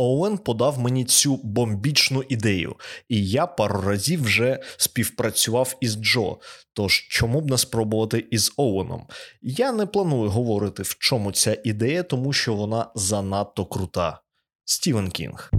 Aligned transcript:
Оуен 0.00 0.38
подав 0.38 0.78
мені 0.78 1.04
цю 1.04 1.36
бомбічну 1.36 2.22
ідею, 2.28 2.76
і 3.08 3.28
я 3.28 3.46
пару 3.46 3.80
разів 3.80 4.22
вже 4.22 4.58
співпрацював 4.76 5.76
із 5.80 5.94
Джо. 5.94 6.38
Тож 6.72 7.08
чому 7.10 7.40
б 7.40 7.50
не 7.50 7.58
спробувати 7.58 8.26
із 8.30 8.52
Оуеном? 8.56 9.06
Я 9.42 9.72
не 9.72 9.86
планую 9.86 10.30
говорити, 10.30 10.82
в 10.82 10.96
чому 10.98 11.32
ця 11.32 11.56
ідея, 11.64 12.02
тому 12.02 12.32
що 12.32 12.54
вона 12.54 12.90
занадто 12.94 13.66
крута. 13.66 14.20
Стівен 14.64 15.10
Кінг. 15.10 15.50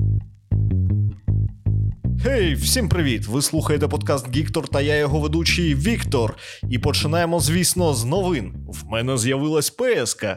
Гей, 2.23 2.53
всім 2.55 2.89
привіт! 2.89 3.27
Ви 3.27 3.41
слухаєте 3.41 3.88
подкаст 3.88 4.35
Гіктор 4.35 4.67
та 4.67 4.81
я 4.81 4.95
його 4.95 5.20
ведучий 5.20 5.75
Віктор. 5.75 6.38
І 6.70 6.79
починаємо, 6.79 7.39
звісно, 7.39 7.93
з 7.93 8.05
новин. 8.05 8.53
В 8.67 8.85
мене 8.85 9.17
з'явилась 9.17 9.70
ПСК. 9.70 10.25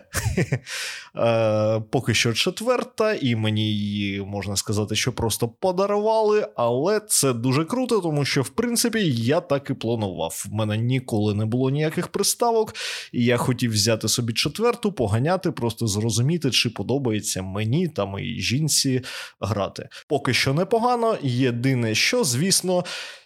Е, 1.16 1.82
Поки 1.90 2.14
що 2.14 2.32
четверта, 2.32 3.14
і 3.14 3.36
мені 3.36 3.72
її 3.72 4.22
можна 4.22 4.56
сказати, 4.56 4.96
що 4.96 5.12
просто 5.12 5.48
подарували, 5.48 6.48
але 6.56 7.00
це 7.00 7.32
дуже 7.32 7.64
круто, 7.64 8.00
тому 8.00 8.24
що 8.24 8.42
в 8.42 8.48
принципі 8.48 9.10
я 9.10 9.40
так 9.40 9.70
і 9.70 9.74
планував. 9.74 10.44
В 10.50 10.54
мене 10.54 10.76
ніколи 10.76 11.34
не 11.34 11.44
було 11.44 11.70
ніяких 11.70 12.08
приставок, 12.08 12.74
і 13.12 13.24
я 13.24 13.36
хотів 13.36 13.72
взяти 13.72 14.08
собі 14.08 14.32
четверту, 14.32 14.92
поганяти, 14.92 15.50
просто 15.50 15.86
зрозуміти, 15.86 16.50
чи 16.50 16.70
подобається 16.70 17.42
мені 17.42 17.88
та 17.88 18.04
моїй 18.04 18.40
жінці 18.40 19.02
грати. 19.40 19.88
Поки 20.08 20.34
що 20.34 20.54
непогано. 20.54 21.16
Єдине, 21.22 21.73
що 21.94 22.24
звісно. 22.24 22.84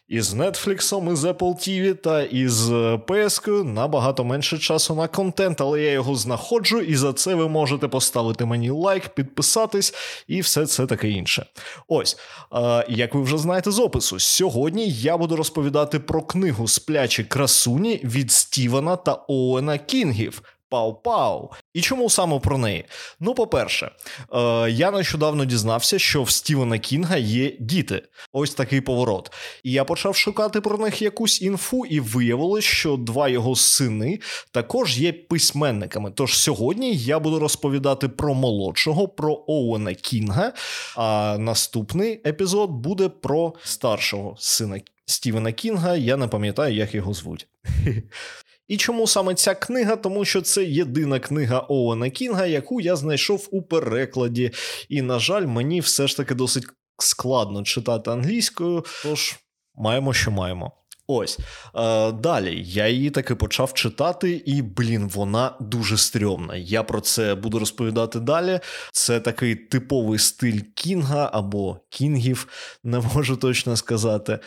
Із 0.08 0.34
Netflix, 0.34 1.12
із 1.12 1.24
Apple 1.24 1.54
TV 1.54 1.94
та 1.94 2.22
із 2.22 2.70
PS 2.70 3.64
набагато 3.64 4.24
менше 4.24 4.58
часу 4.58 4.94
на 4.94 5.08
контент, 5.08 5.60
але 5.60 5.82
я 5.82 5.92
його 5.92 6.14
знаходжу, 6.14 6.78
і 6.78 6.96
за 6.96 7.12
це 7.12 7.34
ви 7.34 7.48
можете 7.48 7.88
поставити 7.88 8.44
мені 8.44 8.70
лайк, 8.70 9.08
підписатись 9.08 9.94
і 10.28 10.40
все 10.40 10.66
це 10.66 10.86
таке 10.86 11.10
інше. 11.10 11.46
Ось, 11.88 12.18
е, 12.54 12.86
як 12.88 13.14
ви 13.14 13.22
вже 13.22 13.38
знаєте 13.38 13.70
з 13.70 13.78
опису, 13.78 14.20
сьогодні 14.20 14.90
я 14.90 15.16
буду 15.16 15.36
розповідати 15.36 15.98
про 15.98 16.22
книгу 16.22 16.68
Сплячі 16.68 17.24
красуні 17.24 18.00
від 18.05 18.33
Стівена 18.33 18.96
та 18.96 19.24
Оуена 19.28 19.78
Кінгів. 19.78 20.42
Пау-пау. 20.70 21.48
І 21.74 21.80
чому 21.80 22.11
саме 22.11 22.38
про 22.38 22.58
неї? 22.58 22.84
Ну, 23.20 23.34
по-перше, 23.34 23.91
е, 24.33 24.70
я 24.70 24.91
нещодавно 24.91 25.44
дізнався, 25.44 25.98
що 25.98 26.22
в 26.22 26.30
Стівена 26.30 26.78
Кінга 26.78 27.16
є 27.16 27.56
діти. 27.61 28.02
Ось 28.33 28.55
такий 28.55 28.80
поворот. 28.80 29.33
І 29.64 29.72
я 29.72 29.84
почав 29.84 30.16
шукати 30.16 30.61
про 30.61 30.78
них 30.78 31.02
якусь 31.02 31.42
інфу, 31.42 31.86
і 31.86 32.00
виявилось, 32.00 32.64
що 32.64 32.96
два 32.96 33.28
його 33.28 33.56
сини 33.56 34.20
також 34.52 34.98
є 34.98 35.12
письменниками. 35.12 36.12
Тож 36.14 36.39
сьогодні 36.39 36.96
я 36.96 37.19
буду 37.19 37.39
розповідати 37.39 38.08
про 38.08 38.34
молодшого, 38.34 39.08
про 39.08 39.44
Оуена 39.46 39.94
Кінга. 39.94 40.52
А 40.96 41.36
наступний 41.39 42.20
епізод 42.27 42.70
буде 42.70 43.08
про 43.08 43.55
старшого 43.62 44.36
сина 44.39 44.80
Стівена 45.06 45.52
Кінга. 45.52 45.96
Я 45.96 46.16
не 46.16 46.28
пам'ятаю, 46.28 46.74
як 46.74 46.94
його 46.94 47.14
звуть. 47.14 47.46
І 48.69 48.77
чому 48.77 49.06
саме 49.06 49.34
ця 49.34 49.55
книга? 49.55 49.97
Тому 49.97 50.24
що 50.24 50.42
це 50.42 50.64
єдина 50.64 51.19
книга 51.19 51.66
Оуена 51.69 52.11
Кінга, 52.11 52.47
яку 52.47 52.80
я 52.80 52.97
знайшов 52.97 53.48
у 53.50 53.62
перекладі. 53.62 54.50
І, 54.88 55.02
на 55.02 55.19
жаль, 55.19 55.47
мені 55.47 55.80
все 55.80 56.06
ж 56.06 56.16
таки 56.16 56.34
досить 56.34 56.64
складно 56.98 57.62
читати 57.62 58.11
англійською, 58.11 58.84
тож 59.02 59.36
маємо, 59.74 60.12
що 60.12 60.30
маємо. 60.30 60.72
Ось 61.11 61.39
е, 61.74 62.12
далі 62.12 62.62
я 62.66 62.89
її 62.89 63.11
таки 63.11 63.34
почав 63.34 63.74
читати, 63.74 64.42
і 64.46 64.62
блін, 64.62 65.08
вона 65.14 65.56
дуже 65.61 65.96
стрьомна. 65.96 66.56
Я 66.56 66.83
про 66.83 67.00
це 67.00 67.34
буду 67.34 67.58
розповідати 67.58 68.20
далі. 68.20 68.61
Це 68.92 69.20
такий 69.20 69.55
типовий 69.55 70.19
стиль 70.19 70.61
Кінга 70.74 71.30
або 71.33 71.80
Кінгів, 71.91 72.48
не 72.84 73.00
можу 73.14 73.36
точно 73.36 73.77
сказати. 73.77 74.39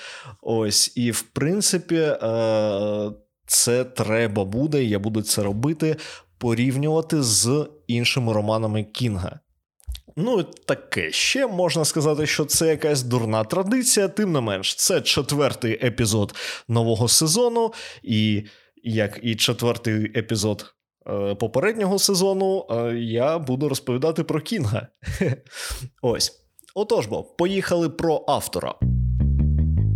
Ось, 0.41 0.93
і 0.95 1.11
в 1.11 1.21
принципі. 1.21 1.95
Е, 1.95 3.11
це 3.51 3.83
треба 3.83 4.45
буде, 4.45 4.83
я 4.83 4.99
буду 4.99 5.21
це 5.21 5.43
робити, 5.43 5.95
порівнювати 6.37 7.23
з 7.23 7.69
іншими 7.87 8.33
романами 8.33 8.83
Кінга. 8.83 9.39
Ну, 10.15 10.43
таке 10.43 11.11
ще 11.11 11.47
можна 11.47 11.85
сказати, 11.85 12.27
що 12.27 12.45
це 12.45 12.67
якась 12.67 13.03
дурна 13.03 13.43
традиція, 13.43 14.07
тим 14.07 14.31
не 14.31 14.41
менш, 14.41 14.75
це 14.75 15.01
четвертий 15.01 15.85
епізод 15.85 16.35
нового 16.67 17.07
сезону, 17.07 17.73
і 18.03 18.43
як 18.83 19.19
і 19.23 19.35
четвертий 19.35 20.19
епізод 20.19 20.73
е, 21.07 21.35
попереднього 21.35 21.99
сезону, 21.99 22.65
е, 22.69 22.93
я 22.95 23.39
буду 23.39 23.69
розповідати 23.69 24.23
про 24.23 24.41
Кінга. 24.41 24.87
Ось. 26.01 26.37
Отож 26.75 27.05
бо, 27.07 27.23
поїхали 27.23 27.89
про 27.89 28.25
автора. 28.27 28.75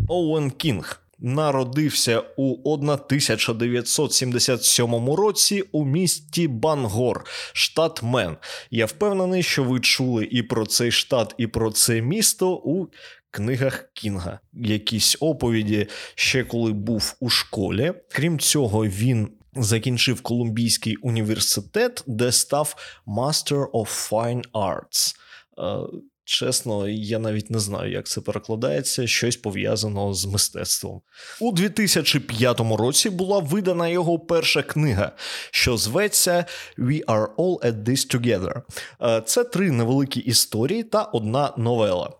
Оуен 0.10 0.52
Кінг 0.52 1.05
народився 1.20 2.24
у 2.38 2.74
1977 2.74 5.10
році 5.10 5.64
у 5.72 5.86
місті 5.86 6.48
Бангор, 6.48 7.26
штат 7.54 8.04
Мен. 8.04 8.38
Я 8.72 8.86
впевнений, 8.86 9.44
що 9.44 9.64
ви 9.64 9.80
чули 9.80 10.28
і 10.32 10.44
про 10.44 10.66
цей 10.66 10.92
штат, 10.92 11.36
і 11.38 11.48
про 11.48 11.72
це 11.72 12.02
місто 12.02 12.54
у 12.54 12.88
книгах 13.32 13.90
Кінга. 13.94 14.40
Якісь 14.54 15.18
оповіді 15.20 15.88
ще 16.16 16.44
коли 16.44 16.72
був 16.72 17.16
у 17.20 17.30
школі. 17.30 17.94
Крім 18.10 18.40
цього, 18.40 18.86
він. 18.86 19.30
Закінчив 19.58 20.22
Колумбійський 20.22 20.96
університет, 20.96 22.04
де 22.08 22.32
став 22.32 22.76
Master 23.08 23.72
of 23.72 24.12
Fine 24.12 24.44
Arts. 24.54 25.16
Чесно, 26.28 26.88
я 26.88 27.20
навіть 27.20 27.52
не 27.52 27.60
знаю, 27.60 27.92
як 27.92 28.08
це 28.08 28.22
перекладається, 28.22 29.08
щось 29.08 29.38
пов'язано 29.38 30.14
з 30.14 30.26
мистецтвом. 30.26 31.02
У 31.40 31.52
2005 31.52 32.60
році 32.60 33.10
була 33.10 33.40
видана 33.40 33.88
його 33.88 34.20
перша 34.20 34.64
книга, 34.64 35.12
що 35.52 35.78
зветься 35.78 36.46
We 36.78 37.06
Are 37.06 37.36
All 37.36 37.60
at 37.60 37.84
This 37.84 38.16
Together. 38.16 38.62
Е, 39.02 39.22
це 39.26 39.44
три 39.44 39.72
невеликі 39.72 40.20
історії 40.20 40.84
та 40.84 41.04
одна 41.04 41.54
новела. 41.58 42.14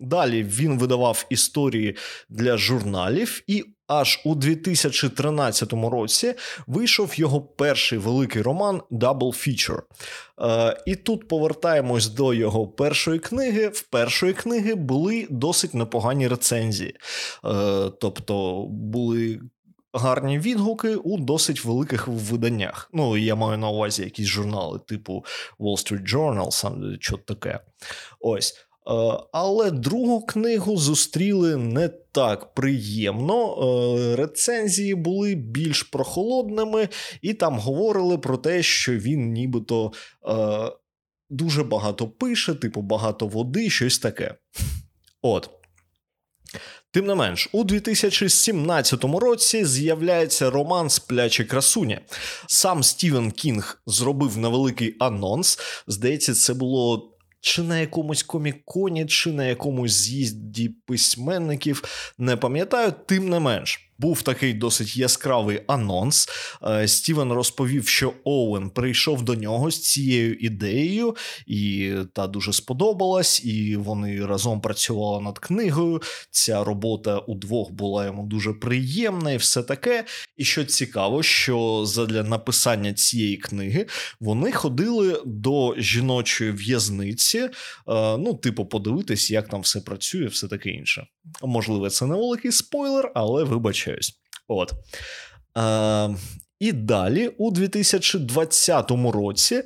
Далі 0.00 0.42
він 0.42 0.78
видавав 0.78 1.26
історії 1.30 1.96
для 2.28 2.56
журналів, 2.56 3.42
і 3.46 3.64
аж 3.88 4.20
у 4.24 4.34
2013 4.34 5.72
році 5.72 6.34
вийшов 6.66 7.12
його 7.14 7.40
перший 7.40 7.98
великий 7.98 8.42
роман 8.42 8.82
Double 8.90 9.18
Feature. 9.18 9.80
Е, 10.40 10.82
І 10.86 10.96
тут 10.96 11.28
повертаємось 11.28 12.08
до 12.08 12.34
його 12.34 12.68
першої 12.68 13.18
книги. 13.18 13.68
В 13.68 13.82
першої 13.82 14.32
книги 14.32 14.74
були 14.74 15.26
досить 15.30 15.74
непогані 15.74 16.28
рецензії, 16.28 16.94
Е, 17.44 17.90
тобто 18.00 18.64
були. 18.70 19.40
Гарні 19.92 20.38
відгуки 20.38 20.96
у 20.96 21.18
досить 21.18 21.64
великих 21.64 22.08
виданнях. 22.08 22.90
Ну, 22.92 23.16
я 23.16 23.34
маю 23.34 23.58
на 23.58 23.68
увазі 23.68 24.02
якісь 24.02 24.26
журнали, 24.26 24.78
типу 24.78 25.24
Wall 25.58 25.76
Street 25.76 26.14
Journal, 26.14 26.50
сам 26.50 26.96
що 27.00 27.16
таке. 27.16 27.60
Ось. 28.20 28.67
Е, 28.88 28.92
але 29.32 29.70
другу 29.70 30.26
книгу 30.26 30.76
зустріли 30.76 31.56
не 31.56 31.88
так 31.88 32.54
приємно. 32.54 33.54
Е, 33.54 34.16
рецензії 34.16 34.94
були 34.94 35.34
більш 35.34 35.82
прохолодними, 35.82 36.88
і 37.22 37.34
там 37.34 37.58
говорили 37.58 38.18
про 38.18 38.36
те, 38.36 38.62
що 38.62 38.92
він 38.92 39.32
нібито 39.32 39.92
е, 40.28 40.72
дуже 41.30 41.64
багато 41.64 42.08
пише, 42.08 42.54
типу 42.54 42.82
багато 42.82 43.26
води, 43.26 43.70
щось 43.70 43.98
таке. 43.98 44.34
От. 45.22 45.50
Тим 46.90 47.06
не 47.06 47.14
менш, 47.14 47.48
у 47.52 47.64
2017 47.64 49.04
році 49.04 49.64
з'являється 49.64 50.50
роман 50.50 50.90
Сплячі 50.90 51.44
красуня. 51.44 52.00
Сам 52.46 52.82
Стівен 52.82 53.30
Кінг 53.30 53.82
зробив 53.86 54.38
невеликий 54.38 54.96
анонс. 54.98 55.58
Здається, 55.86 56.34
це 56.34 56.54
було 56.54 57.17
чи 57.40 57.62
на 57.62 57.78
якомусь 57.78 58.22
коміконі, 58.22 59.06
чи 59.06 59.32
на 59.32 59.44
якомусь 59.44 59.92
з'їзді 59.92 60.68
письменників, 60.68 61.82
не 62.18 62.36
пам'ятаю, 62.36 62.92
тим 63.06 63.28
не 63.28 63.40
менш. 63.40 63.87
Був 63.98 64.22
такий 64.22 64.54
досить 64.54 64.96
яскравий 64.96 65.62
анонс. 65.66 66.28
Е, 66.62 66.88
Стівен 66.88 67.32
розповів, 67.32 67.88
що 67.88 68.12
Оуен 68.24 68.70
прийшов 68.70 69.22
до 69.22 69.34
нього 69.34 69.70
з 69.70 69.80
цією 69.80 70.34
ідеєю, 70.34 71.16
і 71.46 71.92
та 72.12 72.26
дуже 72.26 72.52
сподобалась, 72.52 73.44
і 73.44 73.76
вони 73.76 74.26
разом 74.26 74.60
працювали 74.60 75.24
над 75.24 75.38
книгою. 75.38 76.02
Ця 76.30 76.64
робота 76.64 77.18
удвох 77.18 77.70
була 77.70 78.06
йому 78.06 78.26
дуже 78.26 78.52
приємна 78.52 79.32
і 79.32 79.36
все 79.36 79.62
таке. 79.62 80.04
І 80.36 80.44
що 80.44 80.64
цікаво, 80.64 81.22
що 81.22 81.84
задля 81.86 82.22
написання 82.22 82.94
цієї 82.94 83.36
книги 83.36 83.86
вони 84.20 84.52
ходили 84.52 85.22
до 85.26 85.74
жіночої 85.78 86.52
в'язниці, 86.52 87.38
е, 87.38 87.50
ну, 88.18 88.34
типу, 88.34 88.66
подивитись, 88.66 89.30
як 89.30 89.48
там 89.48 89.60
все 89.60 89.80
працює, 89.80 90.26
все 90.26 90.48
таке 90.48 90.70
інше. 90.70 91.06
Можливо, 91.42 91.90
це 91.90 92.06
невеликий 92.06 92.52
спойлер, 92.52 93.12
але 93.14 93.44
вибачаюсь. 93.44 94.12
От. 94.48 94.72
Е, 95.58 96.16
І 96.60 96.72
далі, 96.72 97.28
у 97.28 97.50
2020 97.50 98.90
році, 98.90 99.54
е, 99.54 99.64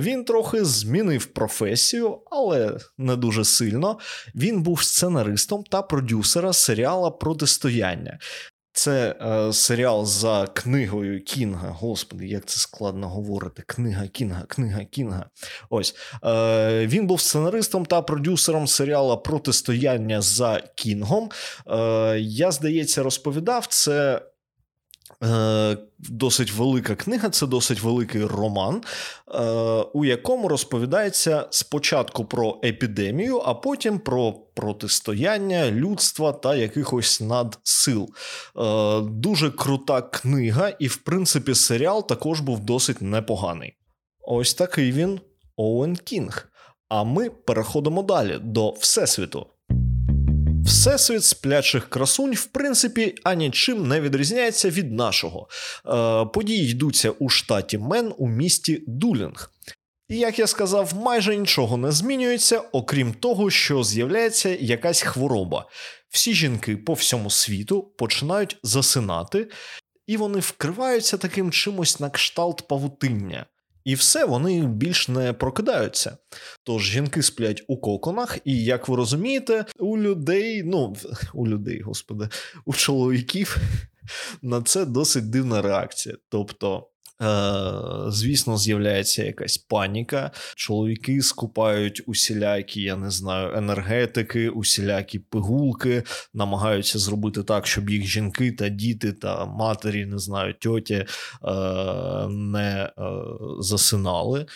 він 0.00 0.24
трохи 0.24 0.64
змінив 0.64 1.26
професію, 1.26 2.18
але 2.30 2.78
не 2.98 3.16
дуже 3.16 3.44
сильно. 3.44 3.98
Він 4.34 4.62
був 4.62 4.82
сценаристом 4.82 5.64
та 5.70 5.82
продюсера 5.82 6.52
серіала 6.52 7.10
Протистояння. 7.10 8.18
Це 8.78 9.14
е, 9.20 9.52
серіал 9.52 10.06
за 10.06 10.46
книгою 10.46 11.24
Кінга. 11.24 11.68
Господи, 11.68 12.26
як 12.26 12.46
це 12.46 12.58
складно 12.58 13.08
говорити. 13.08 13.62
Книга 13.66 14.06
Кінга, 14.08 14.42
книга 14.48 14.84
Кінга. 14.84 15.26
Ось 15.70 15.94
е, 16.24 16.86
він 16.86 17.06
був 17.06 17.20
сценаристом 17.20 17.86
та 17.86 18.02
продюсером 18.02 18.66
серіала 18.66 19.16
Протистояння 19.16 20.20
за 20.20 20.62
Кінгом. 20.74 21.30
Е, 21.66 22.18
Я, 22.20 22.50
здається, 22.50 23.02
розповідав 23.02 23.66
це 23.66 24.22
досить 25.98 26.52
велика 26.52 26.94
книга, 26.94 27.30
це 27.30 27.46
досить 27.46 27.82
великий 27.82 28.24
роман, 28.24 28.82
е, 29.34 29.40
у 29.92 30.04
якому 30.04 30.48
розповідається 30.48 31.46
спочатку 31.50 32.24
про 32.24 32.60
епідемію, 32.64 33.42
а 33.44 33.54
потім 33.54 33.98
про 33.98 34.32
протистояння 34.32 35.70
людства 35.70 36.32
та 36.32 36.54
якихось 36.56 37.20
надсил. 37.20 38.08
Е, 38.58 39.00
дуже 39.00 39.50
крута 39.50 40.02
книга, 40.02 40.68
і, 40.68 40.86
в 40.86 40.96
принципі, 40.96 41.54
серіал 41.54 42.08
також 42.08 42.40
був 42.40 42.60
досить 42.60 43.02
непоганий. 43.02 43.74
Ось 44.20 44.54
такий 44.54 44.92
він 44.92 45.20
Оуен 45.56 45.96
Кінг. 45.96 46.48
А 46.88 47.04
ми 47.04 47.30
переходимо 47.30 48.02
далі 48.02 48.38
до 48.42 48.70
Всесвіту. 48.70 49.46
Всесвіт 50.68 51.24
сплячих 51.24 51.88
красунь, 51.88 52.34
в 52.34 52.44
принципі, 52.44 53.14
анічим 53.24 53.88
не 53.88 54.00
відрізняється 54.00 54.70
від 54.70 54.92
нашого. 54.92 55.48
Е, 55.86 56.24
Події 56.24 56.70
йдуться 56.70 57.10
у 57.10 57.28
штаті 57.28 57.78
Мен 57.78 58.14
у 58.18 58.28
місті 58.28 58.84
Дулінг. 58.86 59.50
І 60.08 60.16
як 60.16 60.38
я 60.38 60.46
сказав, 60.46 60.94
майже 60.94 61.36
нічого 61.36 61.76
не 61.76 61.92
змінюється, 61.92 62.58
окрім 62.72 63.14
того, 63.14 63.50
що 63.50 63.84
з'являється 63.84 64.48
якась 64.60 65.02
хвороба. 65.02 65.66
Всі 66.08 66.34
жінки 66.34 66.76
по 66.76 66.92
всьому 66.92 67.30
світу 67.30 67.82
починають 67.82 68.56
засинати, 68.62 69.50
і 70.06 70.16
вони 70.16 70.38
вкриваються 70.38 71.18
таким 71.18 71.52
чимось 71.52 72.00
на 72.00 72.10
кшталт 72.10 72.68
павутиння. 72.68 73.46
І 73.88 73.94
все, 73.94 74.24
вони 74.24 74.66
більш 74.66 75.08
не 75.08 75.32
прокидаються. 75.32 76.16
Тож 76.62 76.82
жінки 76.82 77.22
сплять 77.22 77.64
у 77.68 77.76
коконах, 77.76 78.38
і 78.44 78.64
як 78.64 78.88
ви 78.88 78.96
розумієте, 78.96 79.64
у 79.78 79.98
людей, 79.98 80.62
ну 80.62 80.96
у 81.34 81.46
людей, 81.46 81.80
господи, 81.80 82.28
у 82.64 82.74
чоловіків 82.74 83.56
на 84.42 84.62
це 84.62 84.84
досить 84.84 85.30
дивна 85.30 85.62
реакція. 85.62 86.16
Тобто 86.28 86.90
звісно, 88.08 88.58
з'являється 88.58 89.24
якась 89.24 89.58
паніка. 89.58 90.30
Чоловіки 90.56 91.22
скупають 91.22 92.02
усілякі, 92.06 92.82
я 92.82 92.96
не 92.96 93.10
знаю, 93.10 93.56
енергетики, 93.56 94.48
усілякі 94.48 95.18
пигулки, 95.18 96.02
намагаються 96.34 96.98
зробити 96.98 97.42
так, 97.42 97.66
щоб 97.66 97.90
їх 97.90 98.06
жінки 98.06 98.52
та 98.52 98.68
діти 98.68 99.12
та 99.12 99.46
матері, 99.46 100.06
не 100.06 100.18
знаю, 100.18 100.54
тьоті 100.54 100.94
е, 100.94 101.06
не 102.28 102.82
е, 102.82 102.90
засинали. 103.60 104.46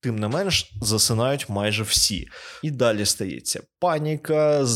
Тим 0.00 0.18
не 0.18 0.28
менш, 0.28 0.72
засинають 0.82 1.48
майже 1.48 1.82
всі. 1.82 2.28
І 2.62 2.70
далі 2.70 3.04
стається 3.04 3.62
паніка, 3.78 4.66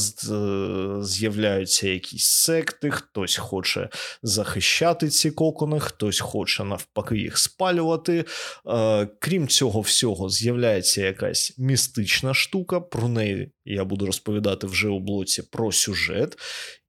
з'являються 1.03 1.89
якісь 1.89 2.27
секти, 2.27 2.91
хтось 2.91 3.37
хоче 3.37 3.89
захищати 4.23 5.09
ці 5.09 5.31
кокони, 5.31 5.81
хтось 5.81 6.21
хоче 6.21 6.65
навпаки 6.65 7.19
їх 7.19 7.39
спалювати. 7.39 8.25
Е, 8.67 9.09
крім 9.19 9.49
цього 9.49 9.81
всього, 9.81 10.31
з'являється 10.31 11.03
якась 11.03 11.55
містична 11.59 12.35
штука. 12.35 12.81
Про 12.81 13.09
неї 13.09 13.53
я 13.65 13.85
буду 13.85 14.07
розповідати 14.07 14.67
вже 14.67 14.89
у 14.89 15.01
блоці 15.01 15.43
про 15.43 15.73
сюжет. 15.73 16.39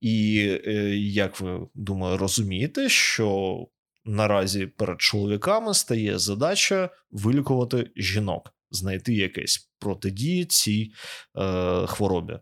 І 0.02 0.40
е, 0.68 0.72
як 0.98 1.42
ви 1.42 1.68
думаю, 1.76 2.18
розумієте, 2.18 2.90
що 2.90 3.58
наразі 4.06 4.66
перед 4.66 5.02
чоловіками 5.02 5.74
стає 5.74 6.20
задача 6.20 6.90
вилікувати 7.12 7.92
жінок, 7.96 8.54
знайти 8.72 9.14
якесь 9.14 9.72
протидії 9.80 10.46
цій 10.46 10.92
е, 11.38 11.88
хворобі. 11.88 12.40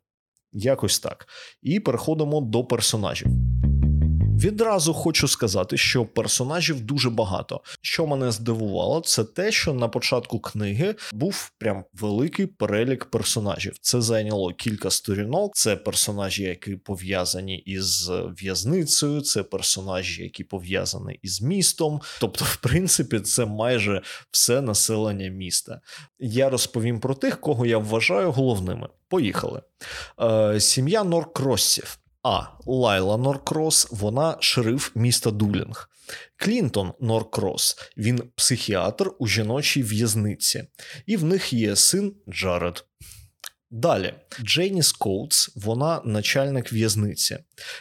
Якось 0.53 0.99
так. 0.99 1.27
І 1.61 1.79
переходимо 1.79 2.41
до 2.41 2.63
персонажів. 2.63 3.50
Відразу 4.41 4.93
хочу 4.93 5.27
сказати, 5.27 5.77
що 5.77 6.05
персонажів 6.05 6.81
дуже 6.81 7.09
багато. 7.09 7.61
Що 7.81 8.07
мене 8.07 8.31
здивувало, 8.31 9.01
це 9.01 9.23
те, 9.23 9.51
що 9.51 9.73
на 9.73 9.87
початку 9.87 10.39
книги 10.39 10.95
був 11.13 11.51
прям 11.57 11.83
великий 11.93 12.45
перелік 12.45 13.05
персонажів. 13.05 13.77
Це 13.81 14.01
зайняло 14.01 14.53
кілька 14.53 14.89
сторінок. 14.89 15.55
Це 15.55 15.75
персонажі, 15.75 16.43
які 16.43 16.75
пов'язані 16.75 17.57
із 17.57 18.09
в'язницею, 18.09 19.21
це 19.21 19.43
персонажі, 19.43 20.23
які 20.23 20.43
пов'язані 20.43 21.19
із 21.21 21.41
містом. 21.41 22.01
Тобто, 22.19 22.45
в 22.45 22.55
принципі, 22.55 23.19
це 23.19 23.45
майже 23.45 24.01
все 24.31 24.61
населення 24.61 25.29
міста. 25.29 25.81
Я 26.19 26.49
розповім 26.49 26.99
про 26.99 27.15
тих, 27.15 27.41
кого 27.41 27.65
я 27.65 27.77
вважаю 27.77 28.31
головними. 28.31 28.87
Поїхали. 29.07 29.61
Е, 30.21 30.59
Сім'я 30.59 31.03
Норкроссів. 31.03 32.00
А. 32.23 32.43
Лайла 32.65 33.17
Норкрос, 33.17 33.87
вона 33.91 34.37
шериф 34.39 34.95
міста 34.95 35.31
Дулінг. 35.31 35.89
Клінтон 36.35 36.93
Норкрос, 36.99 37.77
він 37.97 38.23
психіатр 38.35 39.11
у 39.19 39.27
жіночій 39.27 39.83
в'язниці, 39.83 40.63
і 41.05 41.17
в 41.17 41.23
них 41.23 41.53
є 41.53 41.75
син 41.75 42.15
Джаред. 42.29 42.85
Далі 43.71 44.13
Джейніс 44.41 44.91
Коутс, 44.91 45.51
вона 45.55 46.01
начальник 46.05 46.73
в'язниці. 46.73 47.37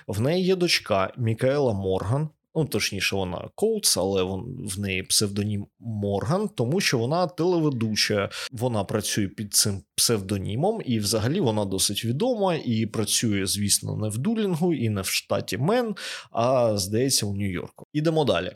В 0.06 0.20
неї 0.20 0.44
є 0.44 0.56
дочка 0.56 1.12
Мікаела 1.16 1.72
Морган, 1.72 2.28
Ну, 2.54 2.64
точніше, 2.64 3.16
вона 3.16 3.48
Коутс, 3.54 3.96
але 3.96 4.22
в 4.58 4.80
неї 4.80 5.02
псевдонім 5.02 5.66
Морган, 5.80 6.48
тому 6.48 6.80
що 6.80 6.98
вона 6.98 7.26
телеведуча, 7.26 8.30
вона 8.52 8.84
працює 8.84 9.28
під 9.28 9.54
цим 9.54 9.82
псевдонімом, 9.94 10.80
і 10.84 10.98
взагалі 10.98 11.40
вона 11.40 11.64
досить 11.64 12.04
відома 12.04 12.54
і 12.54 12.86
працює, 12.86 13.46
звісно, 13.46 13.96
не 13.96 14.08
в 14.08 14.18
Дулінгу 14.18 14.74
і 14.74 14.88
не 14.88 15.00
в 15.00 15.06
штаті 15.06 15.58
Мен, 15.58 15.94
а 16.30 16.76
здається, 16.76 17.26
у 17.26 17.36
Нью-Йорку. 17.36 17.86
Ідемо 17.92 18.24
далі. 18.24 18.52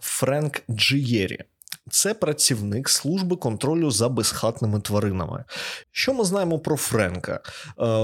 Френк 0.00 0.62
Джієрі. 0.70 1.38
Це 1.90 2.14
працівник 2.14 2.88
служби 2.88 3.36
контролю 3.36 3.90
за 3.90 4.08
безхатними 4.08 4.80
тваринами. 4.80 5.44
Що 5.90 6.14
ми 6.14 6.24
знаємо 6.24 6.58
про 6.58 6.76
Френка? 6.76 7.32
Е, 7.34 7.40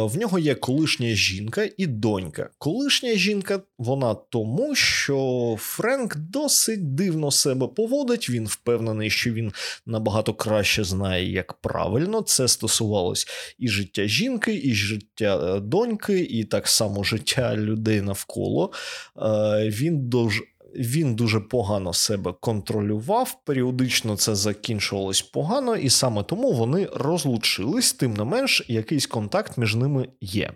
в 0.05 0.17
нього 0.17 0.38
є 0.38 0.55
колишня 0.55 1.09
жінка 1.09 1.69
і 1.76 1.87
донька. 1.87 2.49
Колишня 2.59 3.14
жінка 3.14 3.61
вона 3.79 4.14
тому, 4.14 4.75
що 4.75 5.57
Френк 5.59 6.17
досить 6.17 6.95
дивно 6.95 7.31
себе 7.31 7.67
поводить. 7.67 8.31
Він 8.31 8.47
впевнений, 8.47 9.11
що 9.11 9.33
він 9.33 9.52
набагато 9.87 10.35
краще 10.35 10.85
знає, 10.85 11.33
як 11.33 11.52
правильно 11.52 12.23
це 12.23 12.49
стосувалось 12.49 13.26
і 13.59 13.69
життя 13.69 14.07
жінки, 14.07 14.61
і 14.64 14.75
життя 14.75 15.57
е, 15.57 15.61
доньки, 15.61 16.21
і 16.21 16.45
так 16.45 16.69
само 16.69 17.05
життя 17.05 17.57
людей 17.57 18.00
навколо. 18.00 18.73
Е, 19.17 19.69
він 19.69 20.09
дуже 20.09 20.43
він 20.75 21.15
дуже 21.15 21.41
погано 21.41 21.93
себе 21.93 22.35
контролював. 22.41 23.37
Періодично 23.45 24.17
це 24.17 24.35
закінчувалось 24.35 25.23
погано, 25.23 25.77
і 25.77 25.91
саме 25.91 26.23
тому 26.23 26.53
вони 26.53 26.89
розлучились, 26.95 27.93
тим 27.93 28.15
не 28.15 28.25
менш, 28.25 28.63
якийсь 28.69 29.07
контакт 29.07 29.59
між 29.59 29.75
ними 29.75 30.09
є. 30.21 30.53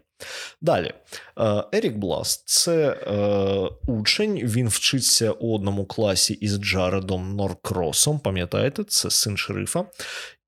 Далі, 0.60 0.92
е, 1.38 1.64
Ерік 1.72 1.96
Бласт 1.96 2.42
це 2.46 2.90
е, 2.90 3.90
учень, 3.92 4.34
він 4.34 4.68
вчиться 4.68 5.32
у 5.32 5.54
одному 5.54 5.86
класі 5.86 6.34
із 6.34 6.58
Джаредом 6.58 7.36
Норкросом, 7.36 8.18
пам'ятаєте, 8.18 8.84
це 8.84 9.10
син 9.10 9.36
шерифа. 9.36 9.84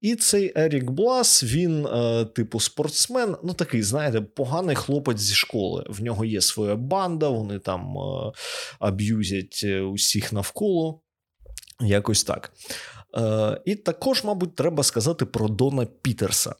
І 0.04 0.16
цей 0.16 0.52
Ерік 0.56 0.90
Блас, 0.90 1.44
він, 1.44 1.86
е, 1.86 2.24
типу, 2.24 2.60
спортсмен, 2.60 3.36
ну 3.44 3.54
такий, 3.54 3.82
знаєте, 3.82 4.20
поганий 4.20 4.76
хлопець 4.76 5.20
зі 5.20 5.34
школи. 5.34 5.86
В 5.88 6.02
нього 6.02 6.24
є 6.24 6.40
своя 6.40 6.76
банда, 6.76 7.28
вони 7.28 7.58
там 7.58 7.98
е, 7.98 8.32
аб'юзять 8.78 9.60
е, 9.64 9.80
усіх 9.80 10.32
навколо. 10.32 11.00
Якось 11.80 12.24
так. 12.24 12.52
Е, 13.16 13.60
І 13.64 13.74
також, 13.74 14.24
мабуть, 14.24 14.54
треба 14.54 14.82
сказати 14.82 15.24
про 15.24 15.48
Дона 15.48 15.86
Пітерса. 16.02 16.54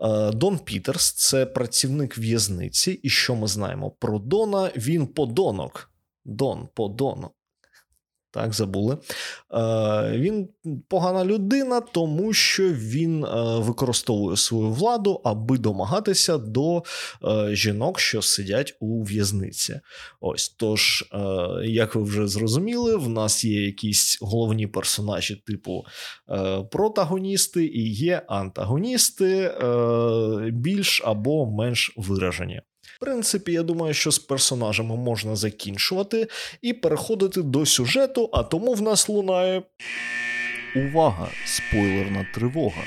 Е, 0.00 0.30
Дон 0.30 0.58
Пітерс 0.58 1.12
це 1.12 1.46
працівник 1.46 2.18
в'язниці, 2.18 2.92
і 2.92 3.08
що 3.08 3.34
ми 3.34 3.46
знаємо 3.46 3.90
про 3.90 4.18
Дона? 4.18 4.70
Він 4.76 5.06
подонок. 5.06 5.90
Дон 6.24 6.68
подонок. 6.74 7.32
Так, 8.32 8.54
забули. 8.54 8.98
Е, 9.54 10.10
Він 10.18 10.48
погана 10.88 11.24
людина, 11.24 11.80
тому 11.80 12.32
що 12.32 12.62
він 12.62 13.24
е, 13.24 13.28
використовує 13.58 14.36
свою 14.36 14.70
владу, 14.70 15.20
аби 15.24 15.58
домагатися 15.58 16.38
до 16.38 16.82
е, 17.24 17.54
жінок, 17.54 18.00
що 18.00 18.22
сидять 18.22 18.76
у 18.80 19.02
в'язниці. 19.02 19.80
Ось 20.20 20.48
тож, 20.48 21.04
е, 21.12 21.18
як 21.66 21.94
ви 21.94 22.02
вже 22.02 22.28
зрозуміли, 22.28 22.96
в 22.96 23.08
нас 23.08 23.44
є 23.44 23.66
якісь 23.66 24.18
головні 24.22 24.66
персонажі, 24.66 25.42
типу 25.46 25.84
е, 26.30 26.62
протагоністи, 26.70 27.66
і 27.66 27.92
є 27.94 28.22
антагоністи, 28.28 29.36
е, 29.36 30.50
більш 30.50 31.02
або 31.04 31.46
менш 31.46 31.92
виражені. 31.96 32.60
Принципі, 33.00 33.52
я 33.52 33.62
думаю, 33.62 33.94
що 33.94 34.10
з 34.10 34.18
персонажами 34.18 34.96
можна 34.96 35.36
закінчувати 35.36 36.28
і 36.62 36.72
переходити 36.72 37.42
до 37.42 37.66
сюжету, 37.66 38.30
а 38.32 38.42
тому 38.42 38.74
в 38.74 38.82
нас 38.82 39.08
лунає. 39.08 39.62
Увага! 40.76 41.28
Спойлерна 41.46 42.26
тривога. 42.34 42.82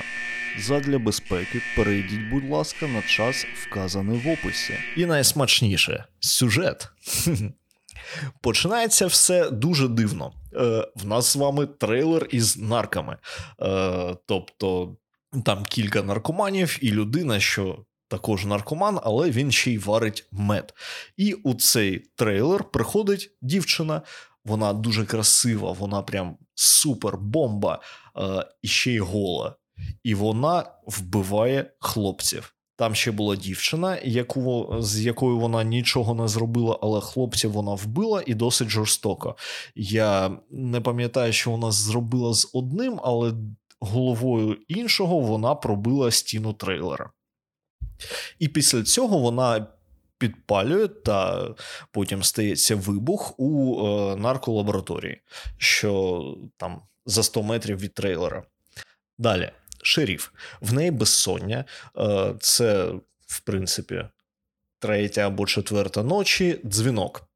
Задля 0.60 0.98
безпеки 0.98 1.62
перейдіть, 1.76 2.30
будь 2.30 2.50
ласка, 2.50 2.86
на 2.86 3.02
час, 3.02 3.46
вказаний 3.62 4.18
в 4.18 4.28
описі. 4.28 4.74
І 4.96 5.06
найсмачніше 5.06 6.04
сюжет. 6.20 6.88
Починається 8.40 9.06
все 9.06 9.50
дуже 9.50 9.88
дивно. 9.88 10.32
Е, 10.56 10.88
В 10.96 11.06
нас 11.06 11.26
з 11.32 11.36
вами 11.36 11.66
трейлер 11.66 12.26
із 12.30 12.56
нарками. 12.58 13.16
Е, 13.62 14.16
Тобто 14.26 14.96
там 15.44 15.64
кілька 15.64 16.02
наркоманів 16.02 16.78
і 16.80 16.90
людина, 16.90 17.40
що 17.40 17.84
також 18.08 18.44
наркоман, 18.44 19.00
але 19.02 19.30
він 19.30 19.52
ще 19.52 19.70
й 19.70 19.78
варить 19.78 20.28
мед. 20.32 20.74
І 21.16 21.34
у 21.34 21.54
цей 21.54 21.98
трейлер 22.16 22.64
приходить 22.64 23.36
дівчина. 23.42 24.02
Вона 24.44 24.72
дуже 24.72 25.06
красива, 25.06 25.72
вона 25.72 26.02
прям 26.02 26.36
супер 26.54 27.16
бомба, 27.16 27.80
е, 28.18 28.46
і 28.62 28.68
ще 28.68 28.92
й 28.92 28.98
гола. 28.98 29.56
І 30.02 30.14
вона 30.14 30.64
вбиває 30.86 31.70
хлопців. 31.80 32.54
Там 32.76 32.94
ще 32.94 33.10
була 33.10 33.36
дівчина, 33.36 33.98
яку, 34.04 34.76
з 34.78 35.00
якою 35.00 35.38
вона 35.38 35.64
нічого 35.64 36.14
не 36.14 36.28
зробила, 36.28 36.78
але 36.82 37.00
хлопців 37.00 37.52
вона 37.52 37.74
вбила 37.74 38.22
і 38.26 38.34
досить 38.34 38.68
жорстоко. 38.68 39.36
Я 39.74 40.38
не 40.50 40.80
пам'ятаю, 40.80 41.32
що 41.32 41.50
вона 41.50 41.72
зробила 41.72 42.34
з 42.34 42.50
одним, 42.52 43.00
але 43.04 43.32
головою 43.80 44.56
іншого 44.68 45.20
вона 45.20 45.54
пробила 45.54 46.10
стіну 46.10 46.52
трейлера. 46.52 47.10
І 48.38 48.48
після 48.48 48.82
цього 48.82 49.18
вона 49.18 49.66
підпалює, 50.18 50.88
та 50.88 51.48
потім 51.90 52.22
стається 52.22 52.76
вибух 52.76 53.34
у 53.40 53.80
е, 53.86 54.16
нарколабораторії, 54.16 55.20
що 55.58 56.22
там 56.56 56.82
за 57.06 57.22
100 57.22 57.42
метрів 57.42 57.78
від 57.78 57.94
трейлера. 57.94 58.42
Далі, 59.18 59.50
шеріф. 59.82 60.30
В 60.60 60.72
неї 60.72 60.90
безсоння. 60.90 61.64
Е, 61.98 62.34
це, 62.40 62.84
в 63.26 63.40
принципі, 63.40 64.04
третя 64.78 65.20
або 65.20 65.46
четверта 65.46 66.02
ночі 66.02 66.60
дзвінок. 66.64 67.28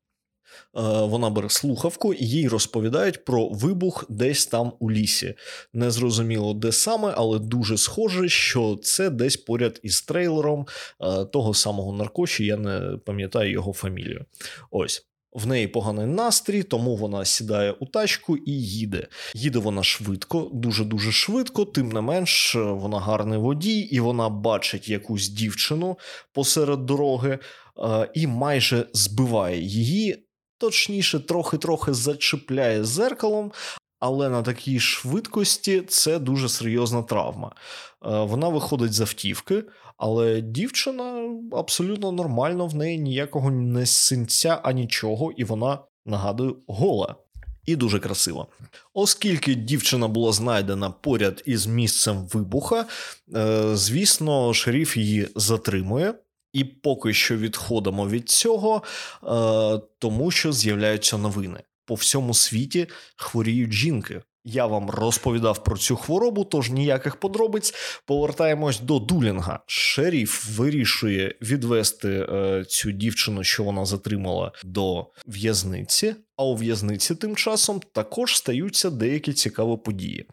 Е, 0.78 0.82
Вона 0.82 1.30
бере 1.30 1.48
слухавку 1.48 2.14
і 2.14 2.26
їй 2.26 2.48
розповідають 2.48 3.24
про 3.24 3.48
вибух 3.48 4.04
десь 4.08 4.46
там 4.46 4.72
у 4.78 4.90
лісі. 4.90 5.34
Незрозуміло, 5.72 6.54
де 6.54 6.72
саме, 6.72 7.14
але 7.16 7.38
дуже 7.38 7.78
схоже, 7.78 8.28
що 8.28 8.78
це 8.82 9.10
десь 9.10 9.36
поряд 9.36 9.80
із 9.82 10.02
трейлером 10.02 10.66
е, 11.00 11.24
того 11.24 11.54
самого 11.54 11.92
наркоші, 11.92 12.44
я 12.44 12.56
не 12.56 12.98
пам'ятаю 13.04 13.50
його 13.50 13.72
фамілію. 13.72 14.24
Ось. 14.70 15.04
В 15.32 15.46
неї 15.46 15.68
поганий 15.68 16.06
настрій, 16.06 16.62
тому 16.62 16.96
вона 16.96 17.24
сідає 17.24 17.72
у 17.72 17.86
тачку 17.86 18.36
і 18.36 18.52
їде. 18.52 19.06
Їде 19.34 19.58
вона 19.58 19.82
швидко, 19.82 20.50
дуже-дуже 20.54 21.12
швидко, 21.12 21.64
тим 21.64 21.88
не 21.88 22.00
менш, 22.00 22.54
е, 22.54 22.58
вона 22.58 23.00
гарний 23.00 23.38
водій, 23.38 23.78
і 23.78 24.00
вона 24.00 24.28
бачить 24.28 24.88
якусь 24.88 25.28
дівчину 25.28 25.98
посеред 26.32 26.86
дороги 26.86 27.38
і 28.14 28.26
майже 28.26 28.86
збиває 28.92 29.60
її. 29.62 30.27
Точніше, 30.58 31.20
трохи-трохи 31.20 31.94
зачіпляє 31.94 32.84
зеркалом, 32.84 33.52
але 34.00 34.28
на 34.28 34.42
такій 34.42 34.80
швидкості 34.80 35.82
це 35.88 36.18
дуже 36.18 36.48
серйозна 36.48 37.02
травма. 37.02 37.52
Е, 38.06 38.08
Вона 38.24 38.48
виходить 38.48 38.92
з 38.92 39.00
автівки, 39.00 39.64
але 39.96 40.40
дівчина 40.40 41.34
абсолютно 41.52 42.12
нормально, 42.12 42.66
в 42.66 42.74
неї 42.74 42.98
ніякого 42.98 43.50
не 43.50 43.86
синця, 43.86 44.60
а 44.62 44.72
нічого, 44.72 45.32
і 45.36 45.44
вона 45.44 45.78
нагадую 46.06 46.56
гола. 46.66 47.14
І 47.66 47.76
дуже 47.76 47.98
красива. 47.98 48.46
Оскільки 48.94 49.54
дівчина 49.54 50.08
була 50.08 50.32
знайдена 50.32 50.90
поряд 50.90 51.42
із 51.46 51.66
місцем 51.66 52.26
вибуха, 52.32 52.86
е, 53.36 53.76
звісно, 53.76 54.54
шеріф 54.54 54.96
її 54.96 55.28
затримує. 55.36 56.14
І 56.52 56.64
поки 56.64 57.14
що 57.14 57.36
відходимо 57.36 58.08
від 58.08 58.28
цього, 58.28 58.82
е, 58.82 59.80
тому 59.98 60.30
що 60.30 60.52
з'являються 60.52 61.18
новини. 61.18 61.60
По 61.84 61.94
всьому 61.94 62.34
світі 62.34 62.86
хворіють 63.16 63.72
жінки. 63.72 64.22
Я 64.44 64.66
вам 64.66 64.90
розповідав 64.90 65.64
про 65.64 65.76
цю 65.76 65.96
хворобу, 65.96 66.44
тож 66.44 66.70
ніяких 66.70 67.16
подробиць. 67.16 67.74
Повертаємось 68.06 68.80
до 68.80 68.98
Дулінга. 68.98 69.60
Шеріф 69.66 70.58
вирішує 70.58 71.34
відвести 71.42 72.08
е, 72.08 72.64
цю 72.68 72.90
дівчину, 72.90 73.44
що 73.44 73.64
вона 73.64 73.84
затримала, 73.84 74.52
до 74.64 75.06
в'язниці. 75.26 76.14
А 76.36 76.44
у 76.44 76.56
в'язниці 76.56 77.14
тим 77.14 77.36
часом 77.36 77.80
також 77.92 78.36
стаються 78.36 78.90
деякі 78.90 79.32
цікаві 79.32 79.76
події. 79.84 80.26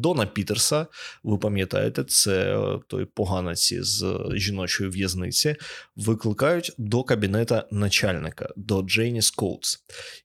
Дона 0.00 0.26
Пітерса, 0.26 0.86
ви 1.22 1.38
пам'ятаєте, 1.38 2.04
це 2.04 2.58
е, 2.58 2.78
той 2.86 3.04
поганець 3.04 3.74
з 3.74 4.02
е, 4.02 4.38
жіночої 4.38 4.90
в'язниці, 4.90 5.56
викликають 5.96 6.72
до 6.78 7.02
кабінета 7.02 7.68
начальника, 7.70 8.48
до 8.56 8.82
Джейніс 8.82 9.22
Коутс. 9.22 9.78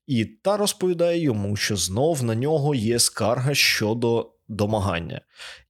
І 0.07 0.25
та 0.25 0.57
розповідає 0.57 1.21
йому, 1.21 1.55
що 1.55 1.75
знов 1.75 2.23
на 2.23 2.35
нього 2.35 2.75
є 2.75 2.99
скарга 2.99 3.53
щодо 3.53 4.31
домагання. 4.51 5.21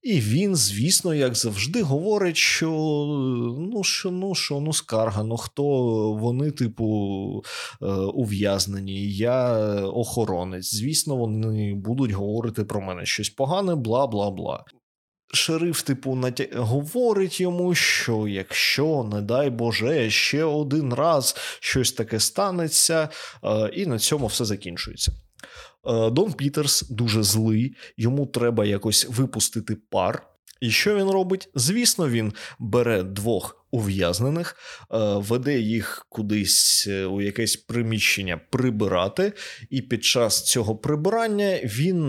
І 0.01 0.19
він, 0.19 0.55
звісно, 0.55 1.13
як 1.13 1.35
завжди, 1.35 1.81
говорить, 1.81 2.37
що 2.37 2.69
ну 3.59 3.83
що, 3.83 4.11
ну 4.11 4.35
що, 4.35 4.59
ну 4.59 4.73
скарга, 4.73 5.23
ну 5.23 5.37
хто 5.37 5.63
вони, 6.13 6.51
типу, 6.51 7.43
е, 7.81 7.85
ув'язнені, 7.95 9.11
я 9.13 9.55
охоронець. 9.85 10.73
Звісно, 10.73 11.15
вони 11.15 11.73
будуть 11.73 12.11
говорити 12.11 12.63
про 12.63 12.81
мене 12.81 13.05
щось 13.05 13.29
погане, 13.29 13.75
бла 13.75 14.07
бла 14.07 14.31
бла. 14.31 14.63
Шериф, 15.33 15.81
типу, 15.81 16.15
натя... 16.15 16.47
говорить 16.55 17.41
йому, 17.41 17.75
що 17.75 18.27
якщо, 18.27 19.09
не 19.13 19.21
дай 19.21 19.49
Боже, 19.49 20.09
ще 20.09 20.43
один 20.43 20.93
раз 20.93 21.35
щось 21.59 21.91
таке 21.91 22.19
станеться, 22.19 23.09
е, 23.43 23.69
і 23.73 23.85
на 23.85 23.99
цьому 23.99 24.27
все 24.27 24.45
закінчується. 24.45 25.11
Е, 25.87 26.09
Дон 26.09 26.33
Пітерс 26.33 26.89
дуже 26.89 27.23
злий, 27.23 27.75
йому 27.97 28.25
треба 28.25 28.65
якось 28.65 29.07
випустити 29.09 29.77
пар. 29.89 30.27
І 30.61 30.71
що 30.71 30.95
він 30.95 31.09
робить? 31.09 31.49
Звісно, 31.55 32.09
він 32.09 32.33
бере 32.59 33.03
двох 33.03 33.65
ув'язнених, 33.71 34.55
е, 34.55 34.97
веде 34.99 35.59
їх 35.59 36.05
кудись 36.09 36.85
е, 36.89 37.05
у 37.05 37.21
якесь 37.21 37.55
приміщення 37.55 38.37
прибирати, 38.37 39.33
і 39.69 39.81
під 39.81 40.03
час 40.03 40.43
цього 40.43 40.75
прибирання 40.75 41.59
він 41.63 42.07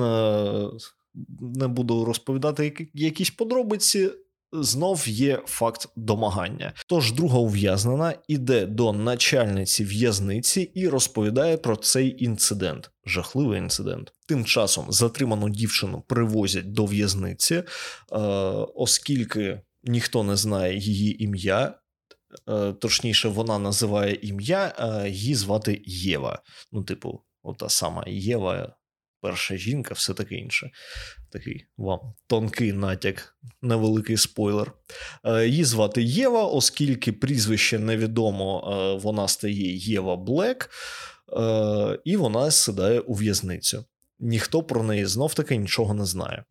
не 1.40 1.68
буду 1.68 2.04
розповідати 2.04 2.88
якісь 2.94 3.30
подробиці. 3.30 4.10
Знов 4.52 5.08
є 5.08 5.42
факт 5.46 5.88
домагання. 5.96 6.72
Тож 6.86 7.12
друга 7.12 7.38
ув'язнена 7.38 8.14
іде 8.28 8.66
до 8.66 8.92
начальниці 8.92 9.84
в'язниці 9.84 10.60
і 10.60 10.88
розповідає 10.88 11.56
про 11.56 11.76
цей 11.76 12.24
інцидент. 12.24 12.90
Жахливий 13.06 13.58
інцидент. 13.58 14.12
Тим 14.28 14.44
часом 14.44 14.86
затриману 14.88 15.48
дівчину 15.48 16.04
привозять 16.08 16.72
до 16.72 16.86
в'язниці, 16.86 17.54
е, 17.54 17.64
оскільки 18.74 19.60
ніхто 19.82 20.22
не 20.22 20.36
знає 20.36 20.78
її 20.78 21.24
ім'я. 21.24 21.74
е, 22.48 22.72
Точніше, 22.72 23.28
вона 23.28 23.58
називає 23.58 24.14
ім'я, 24.22 24.74
е, 24.78 25.08
її 25.10 25.34
звати 25.34 25.82
Єва. 25.86 26.42
Ну, 26.72 26.82
типу, 26.82 27.22
ота 27.42 27.68
сама 27.68 28.04
Єва, 28.06 28.76
перша 29.20 29.56
жінка, 29.56 29.94
все 29.94 30.14
таке 30.14 30.34
інше. 30.34 30.70
Такий 31.32 31.66
вам 31.78 32.00
тонкий 32.26 32.72
натяк, 32.72 33.36
невеликий 33.62 34.16
спойлер. 34.16 34.72
Е, 35.24 35.48
Її 35.48 35.64
звати 35.64 36.02
Єва, 36.02 36.44
оскільки 36.44 37.12
прізвище 37.12 37.78
невідомо, 37.78 38.72
е, 38.72 39.02
вона 39.02 39.28
стає 39.28 39.76
Єва 39.76 40.16
Блек, 40.16 40.70
е, 41.38 41.98
і 42.04 42.16
вона 42.16 42.50
сідає 42.50 43.00
у 43.00 43.14
в'язницю. 43.14 43.84
Ніхто 44.20 44.62
про 44.62 44.82
неї 44.82 45.06
знов 45.06 45.34
таки 45.34 45.56
нічого 45.56 45.94
не 45.94 46.04
знає. 46.04 46.44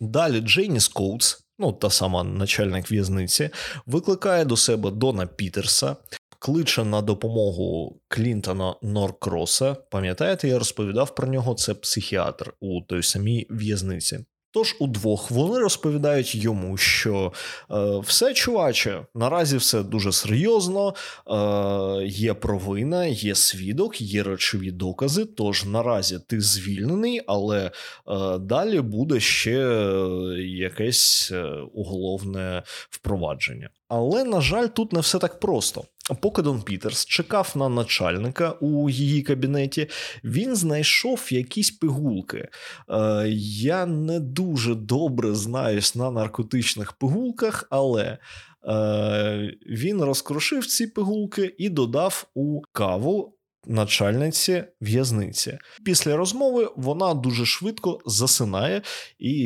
Далі 0.00 0.40
Джейніс 0.40 0.80
Коутс, 0.80 1.44
ну 1.58 1.72
та 1.72 1.90
сама 1.90 2.24
начальник 2.24 2.92
в'язниці, 2.92 3.50
викликає 3.86 4.44
до 4.44 4.56
себе 4.56 4.90
Дона 4.90 5.26
Пітерса, 5.26 5.96
кличе 6.38 6.84
на 6.84 7.02
допомогу 7.02 8.00
Клінтона 8.08 8.74
Норкроса. 8.82 9.74
Пам'ятаєте, 9.74 10.48
я 10.48 10.58
розповідав 10.58 11.14
про 11.14 11.28
нього. 11.28 11.54
Це 11.54 11.74
психіатр 11.74 12.54
у 12.60 12.80
той 12.82 13.02
самій 13.02 13.46
в'язниці. 13.50 14.18
Тож 14.50 14.76
удвох 14.80 15.30
вони 15.30 15.58
розповідають 15.58 16.34
йому, 16.34 16.76
що 16.76 17.32
е, 17.70 17.98
все, 17.98 18.34
чуваче, 18.34 19.06
наразі 19.14 19.56
все 19.56 19.82
дуже 19.82 20.12
серйозно, 20.12 20.94
е, 20.94 22.06
є 22.06 22.34
провина, 22.34 23.06
є 23.06 23.34
свідок, 23.34 24.00
є 24.00 24.22
речові 24.22 24.70
докази. 24.70 25.24
Тож 25.24 25.64
наразі 25.64 26.18
ти 26.26 26.40
звільнений, 26.40 27.22
але 27.26 27.66
е, 27.66 27.70
далі 28.38 28.80
буде 28.80 29.20
ще 29.20 29.58
якесь 30.38 31.30
е, 31.32 31.44
уголовне 31.72 32.62
впровадження. 32.90 33.70
Але, 33.88 34.24
на 34.24 34.40
жаль, 34.40 34.66
тут 34.66 34.92
не 34.92 35.00
все 35.00 35.18
так 35.18 35.40
просто. 35.40 35.84
Поки 36.14 36.42
Дон 36.42 36.62
Пітерс 36.62 37.04
чекав 37.04 37.52
на 37.54 37.68
начальника 37.68 38.50
у 38.60 38.90
її 38.90 39.22
кабінеті, 39.22 39.86
він 40.24 40.56
знайшов 40.56 41.26
якісь 41.30 41.70
пигулки. 41.70 42.48
Е, 42.90 43.24
Я 43.38 43.86
не 43.86 44.20
дуже 44.20 44.74
добре 44.74 45.34
знаюсь 45.34 45.94
на 45.94 46.10
наркотичних 46.10 46.92
пигулках, 46.92 47.66
але 47.70 48.18
е, 48.68 49.54
він 49.66 50.02
розкрушив 50.02 50.66
ці 50.66 50.86
пигулки 50.86 51.54
і 51.58 51.68
додав 51.68 52.26
у 52.34 52.62
каву. 52.72 53.34
Начальниці 53.66 54.64
в'язниці. 54.80 55.58
Після 55.84 56.16
розмови 56.16 56.70
вона 56.76 57.14
дуже 57.14 57.46
швидко 57.46 58.00
засинає 58.06 58.82
і, 59.18 59.38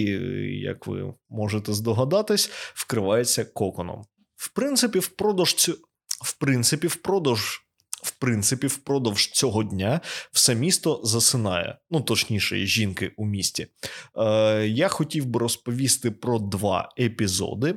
як 0.62 0.86
ви 0.86 1.14
можете 1.28 1.72
здогадатись, 1.72 2.50
вкривається 2.74 3.44
коконом. 3.44 4.04
В 4.36 4.48
принципі, 4.48 4.98
впродовж 4.98 5.54
цю... 5.54 5.78
в 6.22 6.32
принципі, 6.32 6.86
впродовж. 6.86 7.62
В 8.02 8.10
принципі, 8.10 8.66
впродовж 8.66 9.30
цього 9.30 9.64
дня 9.64 10.00
все 10.32 10.54
місто 10.54 11.00
засинає, 11.04 11.78
ну 11.90 12.00
точніше, 12.00 12.66
жінки 12.66 13.12
у 13.16 13.26
місті. 13.26 13.66
Е, 14.16 14.66
Я 14.66 14.88
хотів 14.88 15.26
би 15.26 15.40
розповісти 15.40 16.10
про 16.10 16.38
два 16.38 16.88
епізоди. 16.98 17.74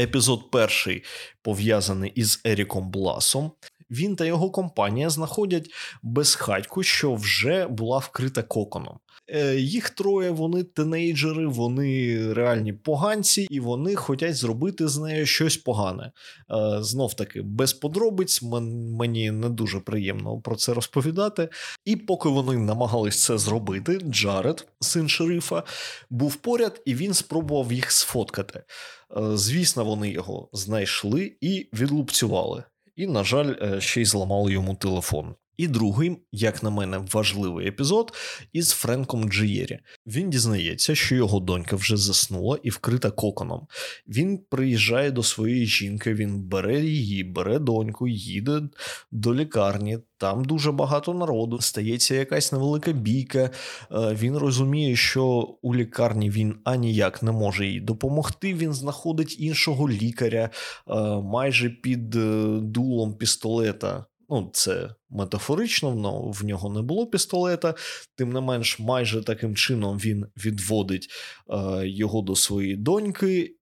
Епізод 0.00 0.50
перший 0.50 1.04
пов'язаний 1.42 2.12
із 2.14 2.40
Еріком 2.44 2.90
Бласом. 2.90 3.52
Він 3.90 4.16
та 4.16 4.24
його 4.24 4.50
компанія 4.50 5.10
знаходять 5.10 5.70
безхатьку, 6.02 6.82
що 6.82 7.14
вже 7.14 7.66
була 7.66 7.98
вкрита 7.98 8.42
коконом. 8.42 8.98
Е, 9.34 9.56
їх 9.56 9.90
троє, 9.90 10.30
вони 10.30 10.62
тинейджери, 10.62 11.46
вони 11.46 12.32
реальні 12.32 12.72
поганці, 12.72 13.46
і 13.50 13.60
вони 13.60 13.94
хочуть 13.94 14.36
зробити 14.36 14.88
з 14.88 14.98
нею 14.98 15.26
щось 15.26 15.56
погане. 15.56 16.12
Е, 16.50 16.82
Знов 16.82 17.14
таки, 17.14 17.42
без 17.42 17.72
подробиць 17.72 18.42
мені 18.42 19.30
не 19.30 19.48
дуже 19.48 19.80
приємно 19.80 20.40
про 20.40 20.56
це 20.56 20.74
розповідати. 20.74 21.48
І 21.84 21.96
поки 21.96 22.28
вони 22.28 22.56
намагались 22.56 23.24
це 23.24 23.38
зробити, 23.38 23.98
Джаред, 23.98 24.68
син 24.80 25.08
шерифа, 25.08 25.62
був 26.10 26.36
поряд, 26.36 26.82
і 26.84 26.94
він 26.94 27.14
спробував 27.14 27.72
їх 27.72 27.92
сфоткати. 27.92 28.58
Е, 28.58 29.36
звісно, 29.36 29.84
вони 29.84 30.10
його 30.10 30.48
знайшли 30.52 31.32
і 31.40 31.68
відлупцювали. 31.72 32.64
І, 32.96 33.06
на 33.06 33.24
жаль, 33.24 33.80
ще 33.80 34.00
й 34.00 34.04
зламали 34.04 34.52
йому 34.52 34.74
телефон. 34.74 35.34
І 35.56 35.68
другий, 35.68 36.16
як 36.32 36.62
на 36.62 36.70
мене, 36.70 37.00
важливий 37.12 37.68
епізод 37.68 38.12
із 38.52 38.70
Френком 38.70 39.30
Джієрі. 39.30 39.78
Він 40.06 40.30
дізнається, 40.30 40.94
що 40.94 41.14
його 41.14 41.40
донька 41.40 41.76
вже 41.76 41.96
заснула 41.96 42.58
і 42.62 42.70
вкрита 42.70 43.10
коконом. 43.10 43.66
Він 44.08 44.38
приїжджає 44.38 45.10
до 45.10 45.22
своєї 45.22 45.66
жінки, 45.66 46.14
він 46.14 46.42
бере 46.42 46.80
її, 46.80 47.24
бере 47.24 47.58
доньку, 47.58 48.08
їде 48.08 48.62
до 49.10 49.34
лікарні. 49.34 49.98
Там 50.22 50.44
дуже 50.44 50.72
багато 50.72 51.14
народу, 51.14 51.60
стається 51.60 52.14
якась 52.14 52.52
невелика 52.52 52.92
бійка. 52.92 53.38
Е, 53.38 53.50
він 53.92 54.36
розуміє, 54.36 54.96
що 54.96 55.24
у 55.62 55.74
лікарні 55.74 56.30
він 56.30 56.54
аніяк 56.64 57.22
не 57.22 57.32
може 57.32 57.66
їй 57.66 57.80
допомогти. 57.80 58.54
Він 58.54 58.72
знаходить 58.72 59.40
іншого 59.40 59.88
лікаря 59.88 60.50
е, 60.88 60.94
майже 61.22 61.70
під 61.70 62.16
е, 62.16 62.44
дулом 62.60 63.14
пістолета. 63.14 64.06
Ну, 64.32 64.50
це 64.52 64.94
метафорично, 65.10 65.88
але 65.88 66.32
в 66.32 66.44
нього 66.44 66.70
не 66.70 66.82
було 66.82 67.06
пістолета. 67.06 67.74
Тим 68.16 68.32
не 68.32 68.40
менш, 68.40 68.78
майже 68.78 69.22
таким 69.22 69.56
чином 69.56 69.98
він 69.98 70.26
відводить 70.36 71.08
е, 71.50 71.88
його 71.88 72.22
до 72.22 72.36
своєї 72.36 72.76
доньки, 72.76 73.56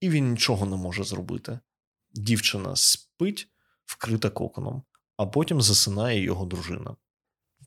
і 0.00 0.08
він 0.10 0.30
нічого 0.30 0.66
не 0.66 0.76
може 0.76 1.04
зробити. 1.04 1.58
Дівчина 2.12 2.76
спить, 2.76 3.48
вкрита 3.84 4.30
коконом, 4.30 4.82
а 5.16 5.26
потім 5.26 5.62
засинає 5.62 6.22
його 6.22 6.46
дружина. 6.46 6.96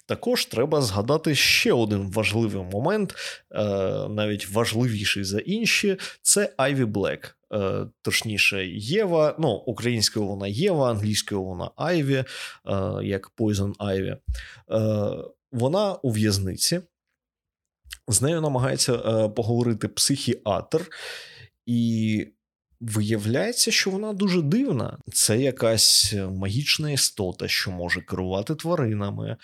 Також 0.05 0.45
треба 0.45 0.81
згадати 0.81 1.35
ще 1.35 1.73
один 1.73 2.11
важливий 2.11 2.63
момент, 2.63 3.15
е, 3.51 3.63
навіть 4.09 4.49
важливіший 4.49 5.23
за 5.23 5.39
інші, 5.39 5.97
це 6.21 6.53
Айві 6.57 6.85
Блек. 6.85 7.37
Е, 7.53 7.85
точніше, 8.01 8.67
Єва. 8.67 9.35
Ну, 9.39 9.49
українською 9.49 10.25
вона 10.25 10.47
Єва, 10.47 10.89
англійською 10.89 11.43
вона 11.43 11.71
Айві, 11.75 12.15
е, 12.15 12.25
як 13.03 13.31
Poison 13.37 13.75
Ivy. 13.75 14.17
Вона 15.51 15.93
у 15.93 16.11
в'язниці. 16.11 16.81
З 18.07 18.21
нею 18.21 18.41
намагається 18.41 18.97
поговорити 19.29 19.87
психіатр, 19.87 20.89
і 21.65 22.27
Виявляється, 22.85 23.71
що 23.71 23.89
вона 23.89 24.13
дуже 24.13 24.41
дивна. 24.41 24.97
Це 25.13 25.41
якась 25.41 26.13
магічна 26.31 26.91
істота, 26.91 27.47
що 27.47 27.71
може 27.71 28.01
керувати 28.01 28.55
тваринами, 28.55 29.37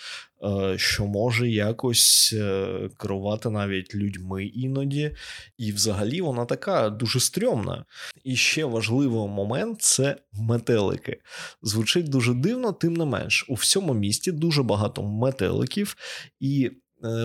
е, 0.43 0.77
що 0.77 1.05
може 1.05 1.49
якось 1.49 2.33
е, 2.37 2.67
керувати 2.97 3.49
навіть 3.49 3.95
людьми 3.95 4.45
іноді. 4.45 5.15
І 5.57 5.71
взагалі 5.71 6.21
вона 6.21 6.45
така 6.45 6.89
дуже 6.89 7.19
стрьомна. 7.19 7.85
І 8.23 8.35
ще 8.35 8.65
важливий 8.65 9.27
момент 9.27 9.81
це 9.81 10.17
метелики. 10.33 11.17
Звучить 11.61 12.09
дуже 12.09 12.33
дивно, 12.33 12.71
тим 12.71 12.93
не 12.93 13.05
менш, 13.05 13.45
у 13.49 13.53
всьому 13.53 13.93
місті 13.93 14.31
дуже 14.31 14.63
багато 14.63 15.03
метеликів, 15.03 15.95
і 16.39 16.71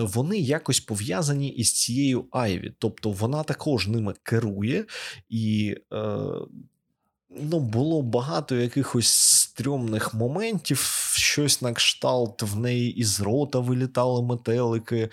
вони 0.01 0.37
якось 0.37 0.79
пов'язані 0.79 1.49
із 1.49 1.73
цією 1.73 2.25
Айві. 2.31 2.73
Тобто 2.79 3.09
вона 3.09 3.43
також 3.43 3.87
ними 3.87 4.13
керує, 4.23 4.85
і 5.29 5.75
е, 5.93 6.17
ну, 7.29 7.59
було 7.59 8.01
багато 8.01 8.55
якихось 8.55 9.07
стрьомних 9.07 10.13
моментів, 10.13 10.77
щось 11.15 11.61
на 11.61 11.73
кшталт 11.73 12.41
в 12.41 12.59
неї 12.59 12.91
із 12.95 13.21
рота 13.21 13.59
вилітали 13.59 14.21
метелики. 14.21 14.97
Е, 14.97 15.09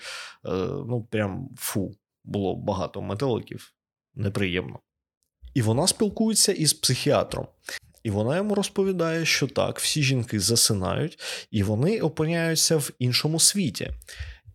ну, 0.87 1.07
прям 1.09 1.49
фу, 1.57 1.95
було 2.23 2.55
багато 2.55 3.01
метеликів, 3.01 3.73
неприємно. 4.15 4.79
І 5.53 5.61
вона 5.61 5.87
спілкується 5.87 6.51
із 6.51 6.73
психіатром. 6.73 7.47
І 8.03 8.09
вона 8.09 8.37
йому 8.37 8.55
розповідає, 8.55 9.25
що 9.25 9.47
так, 9.47 9.79
всі 9.79 10.03
жінки 10.03 10.39
засинають, 10.39 11.19
і 11.51 11.63
вони 11.63 12.01
опиняються 12.01 12.77
в 12.77 12.91
іншому 12.99 13.39
світі 13.39 13.91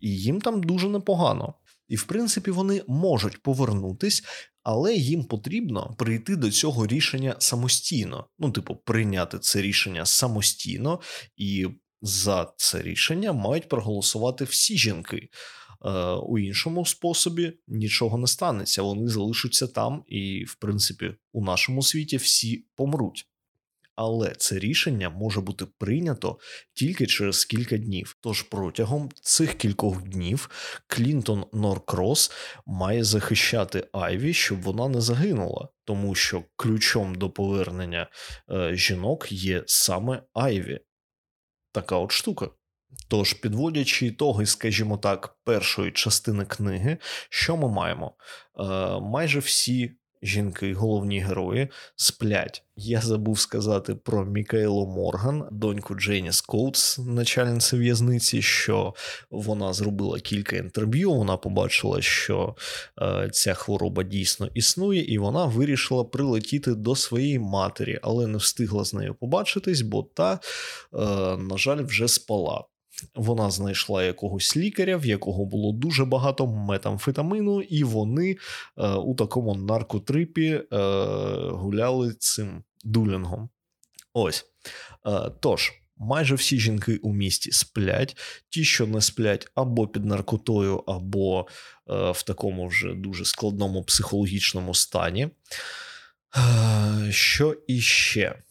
і 0.01 0.17
їм 0.17 0.41
там 0.41 0.63
дуже 0.63 0.89
непогано. 0.89 1.53
І, 1.87 1.95
в 1.95 2.03
принципі, 2.03 2.51
вони 2.51 2.83
можуть 2.87 3.43
повернутись, 3.43 4.23
але 4.63 4.95
їм 4.95 5.23
потрібно 5.23 5.95
прийти 5.97 6.35
до 6.35 6.51
цього 6.51 6.87
рішення 6.87 7.35
самостійно. 7.39 8.27
Ну, 8.39 8.51
типу, 8.51 8.75
прийняти 8.75 9.39
це 9.39 9.61
рішення 9.61 10.05
самостійно, 10.05 10.99
і 11.37 11.67
за 12.01 12.53
це 12.57 12.81
рішення 12.81 13.33
мають 13.33 13.69
проголосувати 13.69 14.43
всі 14.43 14.77
жінки. 14.77 15.29
Е, 15.85 15.89
у 16.13 16.39
іншому 16.39 16.85
способі 16.85 17.53
нічого 17.67 18.17
не 18.17 18.27
станеться. 18.27 18.81
Вони 18.81 19.07
залишаться 19.07 19.67
там, 19.67 20.03
і, 20.07 20.43
в 20.43 20.55
принципі, 20.55 21.15
у 21.33 21.43
нашому 21.43 21.83
світі 21.83 22.17
всі 22.17 22.65
помруть 22.75 23.28
але 24.01 24.33
це 24.37 24.59
рішення 24.59 25.09
може 25.09 25.41
бути 25.41 25.65
прийнято 25.65 26.39
тільки 26.73 27.07
через 27.07 27.45
кілька 27.45 27.77
днів. 27.77 28.17
Тож 28.21 28.41
протягом 28.41 29.09
цих 29.21 29.53
кількох 29.53 30.03
днів 30.03 30.49
Клінтон 30.87 31.45
Норкрос 31.53 32.31
має 32.65 33.03
захищати 33.03 33.87
Айві, 33.93 34.33
щоб 34.33 34.61
вона 34.61 34.87
не 34.87 35.01
загинула, 35.01 35.69
тому 35.83 36.15
що 36.15 36.43
ключом 36.55 37.15
до 37.15 37.29
повернення 37.29 38.09
е, 38.51 38.75
жінок 38.75 39.31
є 39.31 39.63
саме 39.67 40.23
Айві. 40.33 40.79
Така 41.71 41.95
от 41.95 42.11
штука. 42.11 42.49
Тож, 43.09 43.33
підводячи 43.33 44.05
ітоги, 44.05 44.45
скажімо 44.45 44.97
так, 44.97 45.37
першої 45.43 45.91
частини 45.91 46.45
книги, 46.45 46.97
що 47.29 47.57
ми 47.57 47.67
маємо? 47.69 48.15
Е, 48.59 48.63
Майже 48.99 49.39
всі 49.39 49.99
жінки, 50.23 50.73
головні 50.73 51.19
герої, 51.19 51.67
сплять. 51.95 52.63
Я 52.75 53.01
забув 53.01 53.39
сказати 53.39 53.95
про 53.95 54.25
Мікаелу 54.25 54.87
Морган, 54.87 55.43
доньку 55.51 55.95
Дженіс 55.95 56.41
Коутс, 56.41 56.99
начальниці 56.99 57.77
в'язниці, 57.77 58.41
що 58.41 58.93
вона 59.29 59.73
зробила 59.73 60.19
кілька 60.19 60.55
інтерв'ю. 60.55 61.13
Вона 61.13 61.37
побачила, 61.37 62.01
що 62.01 62.55
е, 63.01 63.29
ця 63.31 63.53
хвороба 63.53 64.03
дійсно 64.03 64.49
існує, 64.53 65.03
і 65.13 65.17
вона 65.17 65.45
вирішила 65.45 66.03
прилетіти 66.03 66.75
до 66.75 66.95
своєї 66.95 67.39
матері, 67.39 67.99
але 68.01 68.27
не 68.27 68.37
встигла 68.37 68.85
з 68.85 68.93
нею 68.93 69.15
побачитись, 69.15 69.81
бо 69.81 70.03
та, 70.03 70.33
е, 70.33 70.97
на 71.37 71.57
жаль, 71.57 71.83
вже 71.83 72.07
спала. 72.07 72.63
Вона 73.15 73.51
знайшла 73.51 74.03
якогось 74.03 74.57
лікаря, 74.57 74.97
в 74.97 75.05
якого 75.05 75.45
було 75.45 75.73
дуже 75.73 76.05
багато 76.05 76.47
метамфетамину, 76.47 77.61
і 77.61 77.83
вони 77.83 78.37
е, 78.77 78.89
у 78.89 79.15
такому 79.15 79.55
наркотрипі 79.55 80.47
е, 80.47 80.77
гуляли 81.51 82.13
цим 82.19 82.63
дулінгом. 82.83 83.49
Ось. 84.13 84.45
Е, 85.07 85.31
тож, 85.39 85.73
майже 85.97 86.35
всі 86.35 86.59
жінки 86.59 86.97
у 86.97 87.13
місті 87.13 87.51
сплять, 87.51 88.17
ті, 88.49 88.65
що 88.65 88.87
не 88.87 89.01
сплять 89.01 89.51
або 89.55 89.87
під 89.87 90.05
наркотою, 90.05 90.83
або 90.87 91.47
е, 91.89 92.11
в 92.11 92.23
такому 92.23 92.67
вже 92.67 92.93
дуже 92.93 93.25
складному 93.25 93.83
психологічному 93.83 94.75
стані. 94.75 95.29
Е, 96.37 97.11
що 97.11 97.55
іще? 97.67 98.43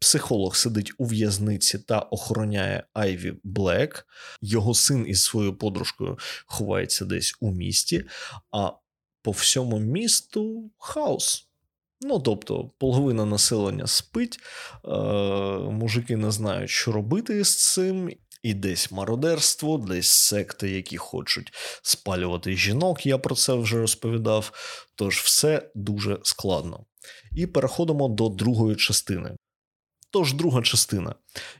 Психолог 0.00 0.56
сидить 0.56 0.92
у 0.98 1.04
в'язниці 1.04 1.78
та 1.78 1.98
охороняє 1.98 2.84
Айві 2.94 3.34
Блек. 3.44 4.06
Його 4.40 4.74
син 4.74 5.04
із 5.08 5.24
своєю 5.24 5.58
подружкою 5.58 6.18
ховається 6.46 7.04
десь 7.04 7.34
у 7.40 7.52
місті, 7.52 8.04
а 8.52 8.70
по 9.22 9.30
всьому 9.30 9.78
місту 9.78 10.70
хаос. 10.78 11.46
Ну, 12.00 12.20
тобто, 12.20 12.70
половина 12.78 13.24
населення 13.24 13.86
спить, 13.86 14.38
е- 14.84 14.88
мужики 15.70 16.16
не 16.16 16.30
знають, 16.30 16.70
що 16.70 16.92
робити 16.92 17.44
з 17.44 17.72
цим. 17.72 18.10
І 18.42 18.54
десь 18.54 18.90
мародерство, 18.90 19.78
десь 19.78 20.10
секти, 20.10 20.70
які 20.70 20.96
хочуть 20.96 21.52
спалювати 21.82 22.56
жінок, 22.56 23.06
я 23.06 23.18
про 23.18 23.34
це 23.34 23.54
вже 23.54 23.78
розповідав. 23.78 24.52
Тож 24.94 25.18
все 25.18 25.70
дуже 25.74 26.18
складно. 26.22 26.84
І 27.36 27.46
переходимо 27.46 28.08
до 28.08 28.28
другої 28.28 28.76
частини. 28.76 29.36
Тож 30.10 30.34
друга 30.34 30.62
частина. 30.62 31.14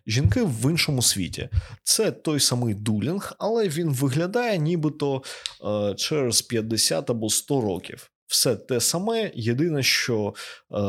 Жінки 0.07 0.43
в 0.43 0.71
іншому 0.71 1.03
світі. 1.03 1.49
Це 1.83 2.11
той 2.11 2.41
самий 2.41 2.75
дулінг, 2.75 3.33
але 3.39 3.69
він 3.69 3.93
виглядає 3.93 4.59
нібито 4.59 5.23
е, 5.65 5.95
через 5.95 6.43
50 6.43 7.11
або 7.11 7.31
100 7.31 7.61
років. 7.61 8.11
Все 8.27 8.57
те 8.57 8.81
саме, 8.81 9.33
єдине, 9.35 9.83
що 9.83 10.35
е, 10.71 10.81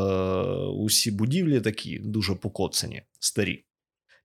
усі 0.65 1.11
будівлі 1.11 1.61
такі 1.61 1.99
дуже 1.99 2.35
покоцані, 2.35 3.01
старі. 3.19 3.65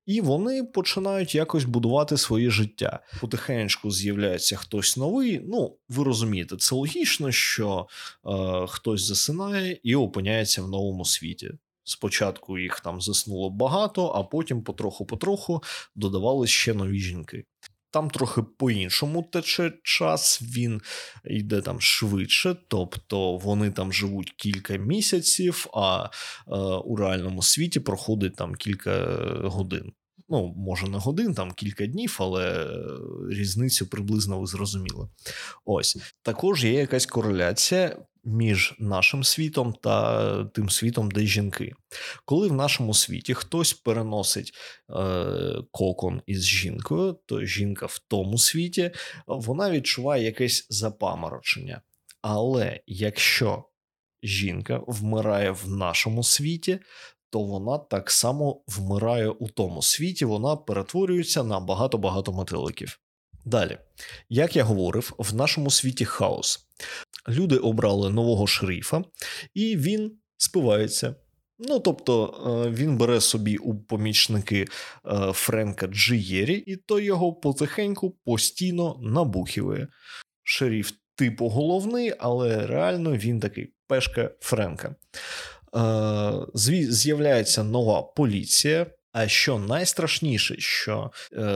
І 0.06 0.20
вони 0.20 0.64
починають 0.64 1.34
якось 1.34 1.64
будувати 1.64 2.16
своє 2.16 2.50
життя. 2.50 3.00
Потихеньку 3.20 3.90
з'являється 3.90 4.56
хтось 4.56 4.96
новий. 4.96 5.40
Ну, 5.44 5.78
ви 5.88 6.04
розумієте, 6.04 6.56
це 6.56 6.74
логічно, 6.74 7.32
що 7.32 7.86
е, 8.26 8.66
хтось 8.68 9.04
засинає 9.04 9.80
і 9.82 9.94
опиняється 9.94 10.62
в 10.62 10.68
новому 10.68 11.04
світі. 11.04 11.50
Спочатку 11.88 12.58
їх 12.58 12.80
там 12.80 13.00
заснуло 13.00 13.50
багато, 13.50 14.06
а 14.06 14.22
потім 14.22 14.62
потроху-потроху 14.62 15.62
додавали 15.94 16.46
ще 16.46 16.74
нові 16.74 17.00
жінки. 17.00 17.44
Там 17.90 18.10
трохи 18.10 18.42
по-іншому 18.42 19.22
тече 19.32 19.72
час, 19.82 20.42
він 20.42 20.80
йде 21.24 21.60
там 21.60 21.80
швидше, 21.80 22.56
тобто 22.68 23.36
вони 23.36 23.70
там 23.70 23.92
живуть 23.92 24.30
кілька 24.36 24.76
місяців, 24.76 25.66
а 25.74 26.04
е, 26.04 26.56
у 26.84 26.96
реальному 26.96 27.42
світі 27.42 27.80
проходить 27.80 28.36
там 28.36 28.54
кілька 28.54 29.06
годин. 29.44 29.92
Ну, 30.28 30.54
може, 30.56 30.88
не 30.88 30.98
годин, 30.98 31.34
там 31.34 31.52
кілька 31.52 31.86
днів, 31.86 32.16
але 32.20 32.70
різницю 33.30 33.86
приблизно 33.86 34.40
ви 34.40 34.46
зрозуміли. 34.46 35.08
Ось 35.64 35.96
також 36.22 36.64
є 36.64 36.72
якась 36.72 37.06
кореляція 37.06 37.96
між 38.26 38.74
нашим 38.78 39.24
світом 39.24 39.74
та 39.82 40.44
тим 40.44 40.70
світом, 40.70 41.10
де 41.10 41.20
жінки. 41.20 41.74
Коли 42.24 42.48
в 42.48 42.52
нашому 42.52 42.94
світі 42.94 43.34
хтось 43.34 43.72
переносить 43.72 44.52
е, 44.90 45.24
кокон 45.70 46.22
із 46.26 46.44
жінкою, 46.44 47.18
то 47.26 47.44
жінка 47.44 47.86
в 47.86 47.98
тому 48.08 48.38
світі 48.38 48.90
вона 49.26 49.70
відчуває 49.70 50.24
якесь 50.24 50.66
запаморочення. 50.70 51.82
Але 52.22 52.80
якщо 52.86 53.64
жінка 54.22 54.80
вмирає 54.86 55.50
в 55.50 55.68
нашому 55.68 56.22
світі, 56.22 56.78
то 57.30 57.40
вона 57.40 57.78
так 57.78 58.10
само 58.10 58.62
вмирає 58.66 59.28
у 59.28 59.48
тому 59.48 59.82
світі, 59.82 60.24
вона 60.24 60.56
перетворюється 60.56 61.42
на 61.42 61.60
багато-багато 61.60 62.32
метеликів. 62.32 63.00
Далі, 63.46 63.78
як 64.28 64.56
я 64.56 64.64
говорив, 64.64 65.12
в 65.18 65.34
нашому 65.34 65.70
світі 65.70 66.04
хаос. 66.04 66.66
Люди 67.28 67.56
обрали 67.56 68.10
нового 68.10 68.46
шерифа, 68.46 69.04
і 69.54 69.76
він 69.76 70.12
спивається. 70.36 71.14
Ну, 71.58 71.80
тобто 71.80 72.26
е, 72.66 72.70
він 72.70 72.96
бере 72.96 73.20
собі 73.20 73.56
у 73.56 73.74
помічники 73.74 74.60
е, 75.06 75.32
Френка 75.32 75.86
Джиєрі, 75.86 76.54
і 76.54 76.76
той 76.76 77.04
його 77.04 77.32
потихеньку 77.32 78.10
постійно 78.10 78.98
набухівує. 79.02 79.88
Шериф 80.42 80.92
типу 81.14 81.48
головний, 81.48 82.12
але 82.18 82.66
реально 82.66 83.16
він 83.16 83.40
такий 83.40 83.72
пешка 83.86 84.30
Френка. 84.40 84.94
Е, 85.76 86.32
з'являється 86.90 87.64
нова 87.64 88.02
поліція. 88.02 88.86
А 89.18 89.28
що 89.28 89.58
найстрашніше, 89.58 90.54
що 90.58 91.10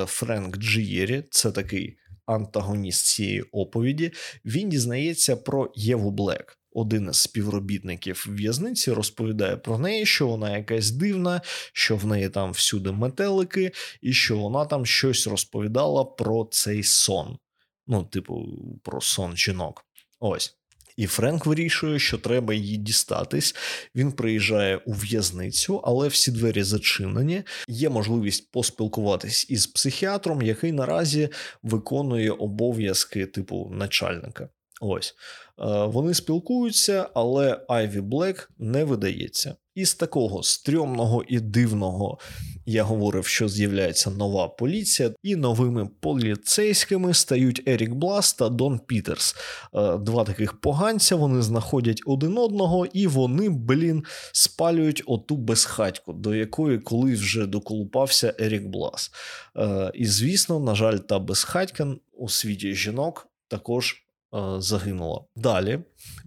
Френк 0.06 0.56
Джиєрі 0.56 1.24
це 1.30 1.50
такий 1.52 1.98
антагоніст 2.26 3.06
цієї 3.06 3.42
оповіді, 3.42 4.12
він 4.44 4.68
дізнається 4.68 5.36
про 5.36 5.72
Єву 5.74 6.10
Блек. 6.10 6.58
Один 6.72 7.08
із 7.10 7.16
співробітників 7.16 8.26
в'язниці 8.28 8.92
розповідає 8.92 9.56
про 9.56 9.78
неї, 9.78 10.06
що 10.06 10.26
вона 10.26 10.56
якась 10.56 10.90
дивна, 10.90 11.40
що 11.72 11.96
в 11.96 12.06
неї 12.06 12.28
там 12.28 12.52
всюди 12.52 12.92
метелики, 12.92 13.72
і 14.00 14.12
що 14.12 14.38
вона 14.38 14.64
там 14.64 14.86
щось 14.86 15.26
розповідала 15.26 16.04
про 16.04 16.48
цей 16.50 16.82
сон. 16.82 17.38
Ну, 17.86 18.04
типу, 18.04 18.48
про 18.82 19.00
сон 19.00 19.36
жінок. 19.36 19.84
Ось. 20.20 20.59
І 20.96 21.06
Френк 21.06 21.46
вирішує, 21.46 21.98
що 21.98 22.18
треба 22.18 22.54
її 22.54 22.76
дістатись. 22.76 23.54
Він 23.94 24.12
приїжджає 24.12 24.76
у 24.76 24.92
в'язницю, 24.92 25.80
але 25.84 26.08
всі 26.08 26.30
двері 26.30 26.62
зачинені. 26.62 27.42
Є 27.68 27.88
можливість 27.88 28.50
поспілкуватись 28.50 29.46
із 29.50 29.66
психіатром, 29.66 30.42
який 30.42 30.72
наразі 30.72 31.28
виконує 31.62 32.30
обов'язки 32.30 33.26
типу 33.26 33.70
начальника. 33.72 34.48
Ось 34.80 35.14
е, 35.58 35.84
вони 35.84 36.14
спілкуються, 36.14 37.08
але 37.14 37.60
Айві 37.68 38.00
Блек 38.00 38.50
не 38.58 38.84
видається. 38.84 39.54
Із 39.74 39.94
такого 39.94 40.42
стрьомного 40.42 41.24
і 41.28 41.40
дивного 41.40 42.18
я 42.66 42.82
говорив, 42.82 43.26
що 43.26 43.48
з'являється 43.48 44.10
нова 44.10 44.48
поліція, 44.48 45.10
і 45.22 45.36
новими 45.36 45.88
поліцейськими 46.00 47.14
стають 47.14 47.68
Ерік 47.68 47.94
Блас 47.94 48.34
та 48.34 48.48
Дон 48.48 48.78
Пітерс. 48.78 49.36
Е, 49.74 49.98
два 49.98 50.24
таких 50.24 50.60
поганця 50.60 51.16
вони 51.16 51.42
знаходять 51.42 52.02
один 52.06 52.38
одного, 52.38 52.86
і 52.86 53.06
вони, 53.06 53.48
блін, 53.48 54.04
спалюють 54.32 55.02
оту 55.06 55.36
безхатьку, 55.36 56.12
до 56.12 56.34
якої 56.34 56.78
колись 56.78 57.20
вже 57.20 57.46
доколупався 57.46 58.34
Ерік 58.38 58.66
Блас. 58.66 59.10
Е, 59.56 59.92
і 59.94 60.06
звісно, 60.06 60.60
на 60.60 60.74
жаль, 60.74 60.96
та 60.96 61.18
безхатька 61.18 61.94
у 62.12 62.28
світі 62.28 62.74
жінок 62.74 63.28
також 63.48 64.09
загинула. 64.58 65.24
Далі 65.36 65.78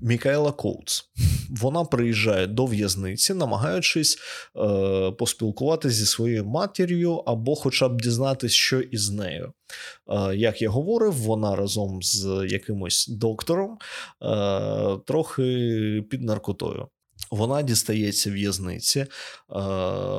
Мікаела 0.01 0.51
Коутс. 0.51 1.05
Вона 1.49 1.83
приїжджає 1.83 2.47
до 2.47 2.65
в'язниці, 2.65 3.33
намагаючись 3.33 4.17
е, 4.17 5.11
поспілкуватися 5.11 5.95
зі 5.95 6.05
своєю 6.05 6.45
матір'ю 6.45 7.13
або, 7.13 7.55
хоча 7.55 7.89
б 7.89 8.01
дізнатись, 8.01 8.51
що 8.51 8.81
із 8.81 9.09
нею. 9.09 9.53
Е, 10.09 10.35
як 10.35 10.61
я 10.61 10.69
говорив, 10.69 11.13
вона 11.13 11.55
разом 11.55 12.01
з 12.01 12.45
якимось 12.49 13.07
доктором 13.07 13.77
е, 14.21 14.97
трохи 15.05 15.43
під 16.09 16.21
наркотою. 16.21 16.87
Вона 17.31 17.61
дістається 17.61 18.31
в'язниці, 18.31 18.99
е, 18.99 19.07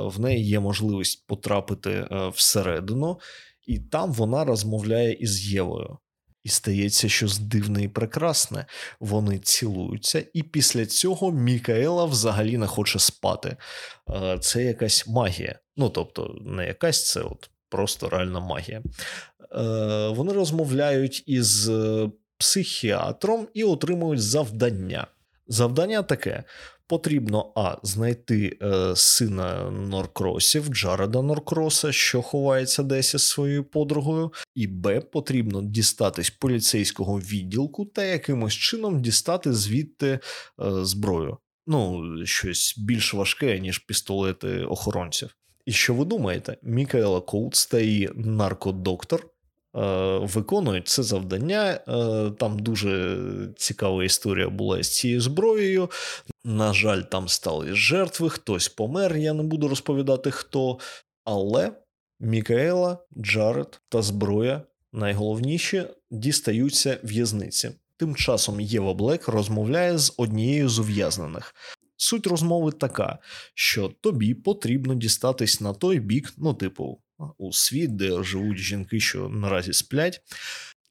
в 0.07 0.20
неї 0.20 0.47
є 0.49 0.61
можливість 0.61 1.27
потрапити 1.27 1.90
е, 1.90 2.29
всередину, 2.35 3.18
і 3.66 3.79
там 3.79 4.12
вона 4.12 4.44
розмовляє 4.44 5.12
із 5.12 5.53
Євою. 5.53 5.99
І 6.44 6.48
стається 6.48 7.09
щось 7.09 7.38
дивне 7.38 7.83
і 7.83 7.88
прекрасне. 7.88 8.66
Вони 9.00 9.38
цілуються, 9.38 10.24
і 10.33 10.42
після 10.42 10.87
цього 10.87 11.33
Мікаела 11.33 12.04
взагалі 12.04 12.59
не 12.59 12.66
хоче 12.66 12.98
спати. 12.98 13.57
Е, 14.11 14.38
це 14.40 14.64
якась 14.64 15.07
магія. 15.07 15.59
Ну 15.76 15.88
тобто, 15.88 16.37
не 16.40 16.66
якась 16.66 17.11
це 17.11 17.20
от 17.20 17.50
просто 17.68 18.09
реальна 18.09 18.40
магія. 18.40 18.83
Е, 19.52 20.09
вони 20.09 20.33
розмовляють 20.33 21.24
із 21.26 21.68
е, 21.68 22.11
психіатром 22.38 23.48
і 23.54 23.64
отримують 23.64 24.22
завдання. 24.22 25.07
Завдання 25.48 26.02
таке: 26.02 26.44
потрібно 26.87 27.53
А. 27.57 27.77
Знайти 27.83 28.59
е, 28.62 28.97
сина 28.97 29.70
Норкросів, 29.70 30.68
Джареда 30.68 31.23
Норкроса, 31.23 31.92
що 31.92 32.23
ховається 32.23 32.83
десь 32.83 33.14
із 33.14 33.23
своєю 33.23 33.64
подругою, 33.64 34.33
і 34.55 34.66
Б. 34.66 35.01
Потрібно 35.01 35.62
дістатись 35.62 36.31
поліцейського 36.31 37.18
відділку 37.18 37.85
та 37.85 38.05
якимось 38.05 38.55
чином 38.55 39.03
дістати 39.03 39.53
звідти 39.53 40.09
е, 40.09 40.20
зброю. 40.85 41.38
Ну, 41.66 42.03
щось 42.25 42.75
більш 42.79 43.14
важке, 43.14 43.61
ніж 43.61 43.79
пістолети 43.79 44.64
охоронців. 44.64 45.37
І 45.66 45.73
що 45.73 45.94
ви 45.94 46.05
думаєте? 46.05 46.57
Мікаела 46.62 47.20
Коутс 47.20 47.66
та 47.66 47.81
її 47.81 48.11
наркодоктор 48.14 49.27
виконують 50.20 50.88
це 50.88 51.02
завдання. 51.02 51.80
Е, 51.88 52.30
там 52.38 52.58
дуже 52.58 53.18
цікава 53.56 54.04
історія 54.04 54.48
була 54.48 54.82
з 54.82 54.88
цією 54.88 55.20
зброєю. 55.20 55.90
На 56.44 56.72
жаль, 56.72 57.00
там 57.00 57.28
стали 57.28 57.74
жертви, 57.74 58.30
хтось 58.30 58.68
помер, 58.68 59.16
я 59.16 59.32
не 59.32 59.42
буду 59.42 59.68
розповідати 59.68 60.30
хто. 60.30 60.78
Але 61.24 61.72
Мікаела, 62.20 62.98
Джаред 63.18 63.80
та 63.88 64.02
зброя 64.02 64.62
найголовніші 64.92 65.84
дістаються 66.10 66.98
в'язниці. 67.02 67.70
Тим 67.96 68.16
часом 68.16 68.60
Єва 68.60 68.94
Блек 68.94 69.28
розмовляє 69.28 69.98
з 69.98 70.14
однією 70.16 70.68
з 70.68 70.78
ув'язнених. 70.78 71.54
Суть 71.96 72.26
розмови 72.26 72.72
така, 72.72 73.18
що 73.54 73.88
тобі 73.88 74.34
потрібно 74.34 74.94
дістатись 74.94 75.60
на 75.60 75.74
той 75.74 76.00
бік, 76.00 76.34
ну, 76.37 76.54
типу, 76.54 77.00
у 77.38 77.53
світ, 77.53 77.96
де 77.96 78.22
живуть 78.22 78.59
жінки, 78.59 79.00
що 79.00 79.29
наразі 79.29 79.72
сплять, 79.72 80.22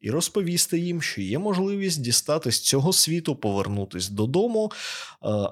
і 0.01 0.11
розповісти 0.11 0.79
їм, 0.79 1.01
що 1.01 1.21
є 1.21 1.39
можливість 1.39 2.01
дістати 2.01 2.51
з 2.51 2.61
цього 2.61 2.93
світу, 2.93 3.35
повернутись 3.35 4.09
додому, 4.09 4.71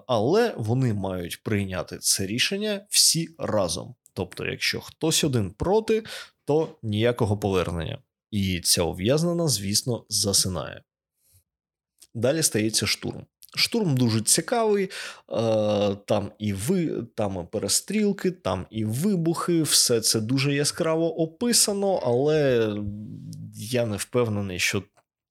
але 0.07 0.53
вони 0.57 0.93
мають 0.93 1.43
прийняти 1.43 1.97
це 1.97 2.25
рішення 2.25 2.85
всі 2.89 3.29
разом. 3.37 3.95
Тобто, 4.13 4.45
якщо 4.45 4.81
хтось 4.81 5.23
один 5.23 5.51
проти, 5.51 6.03
то 6.45 6.79
ніякого 6.83 7.37
повернення. 7.37 8.01
І 8.31 8.61
ця 8.61 8.83
ув'язнена, 8.83 9.47
звісно, 9.47 10.05
засинає. 10.09 10.83
Далі 12.13 12.43
стається 12.43 12.87
штурм. 12.87 13.25
Штурм 13.55 13.97
дуже 13.97 14.21
цікавий, 14.21 14.83
е, 14.83 14.89
там 16.05 16.31
і 16.39 16.53
ви, 16.53 17.03
там 17.15 17.43
і 17.43 17.51
перестрілки, 17.51 18.31
там 18.31 18.65
і 18.69 18.85
вибухи. 18.85 19.61
Все 19.61 20.01
це 20.01 20.19
дуже 20.21 20.53
яскраво 20.53 21.21
описано, 21.21 21.95
але 22.03 22.69
я 23.55 23.85
не 23.85 23.97
впевнений, 23.97 24.59
що 24.59 24.83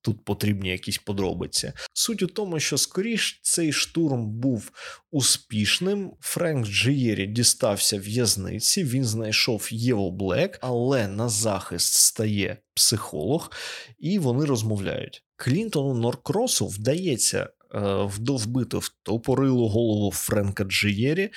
тут 0.03 0.25
потрібні 0.25 0.69
якісь 0.69 0.99
подробиці. 0.99 1.73
Суть 1.93 2.23
у 2.23 2.27
тому, 2.27 2.61
що 2.61 2.79
скоріш 2.79 3.41
цей 3.43 3.73
штурм 3.73 4.27
був 4.27 4.71
успішним. 5.11 6.13
Френк 6.21 6.67
Джиєрі 6.67 7.27
дістався 7.27 7.99
в'язниці, 7.99 8.85
він 8.85 9.05
знайшов 9.05 9.69
Єву 9.71 10.11
Блек, 10.11 10.59
але 10.63 11.09
на 11.09 11.29
захист 11.29 11.95
стає 11.95 12.57
психолог, 12.75 13.51
і 13.99 14.19
вони 14.19 14.45
розмовляють. 14.45 15.25
Клінтону 15.37 15.95
Норкросу 15.95 16.67
вдається 16.67 17.49
Е, 17.75 18.09
вбити 18.27 18.77
в 18.77 18.89
топорилу 19.03 19.69
голову 19.69 20.13
Френка 20.13 20.65
Джиєрі 20.65 21.23
е, 21.23 21.31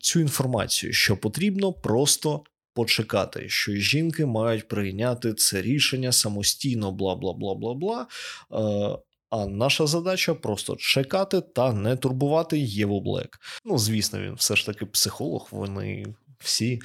цю 0.00 0.20
інформацію, 0.20 0.92
що 0.92 1.16
потрібно 1.16 1.72
просто 1.72 2.44
почекати, 2.74 3.48
що 3.48 3.72
жінки 3.72 4.26
мають 4.26 4.68
прийняти 4.68 5.34
це 5.34 5.62
рішення 5.62 6.12
самостійно, 6.12 6.92
бла 6.92 7.16
бла 7.16 7.32
бла 7.32 7.54
бла 7.54 7.74
бла. 7.74 8.06
Е, 8.52 8.98
а 9.30 9.46
наша 9.46 9.86
задача 9.86 10.34
просто 10.34 10.76
чекати 10.76 11.40
та 11.40 11.72
не 11.72 11.96
турбувати 11.96 12.58
Єву 12.58 13.00
Блек. 13.00 13.38
Ну, 13.64 13.78
звісно, 13.78 14.20
він 14.20 14.34
все 14.34 14.56
ж 14.56 14.66
таки 14.66 14.86
психолог, 14.86 15.48
вони 15.50 16.06
всі 16.38 16.80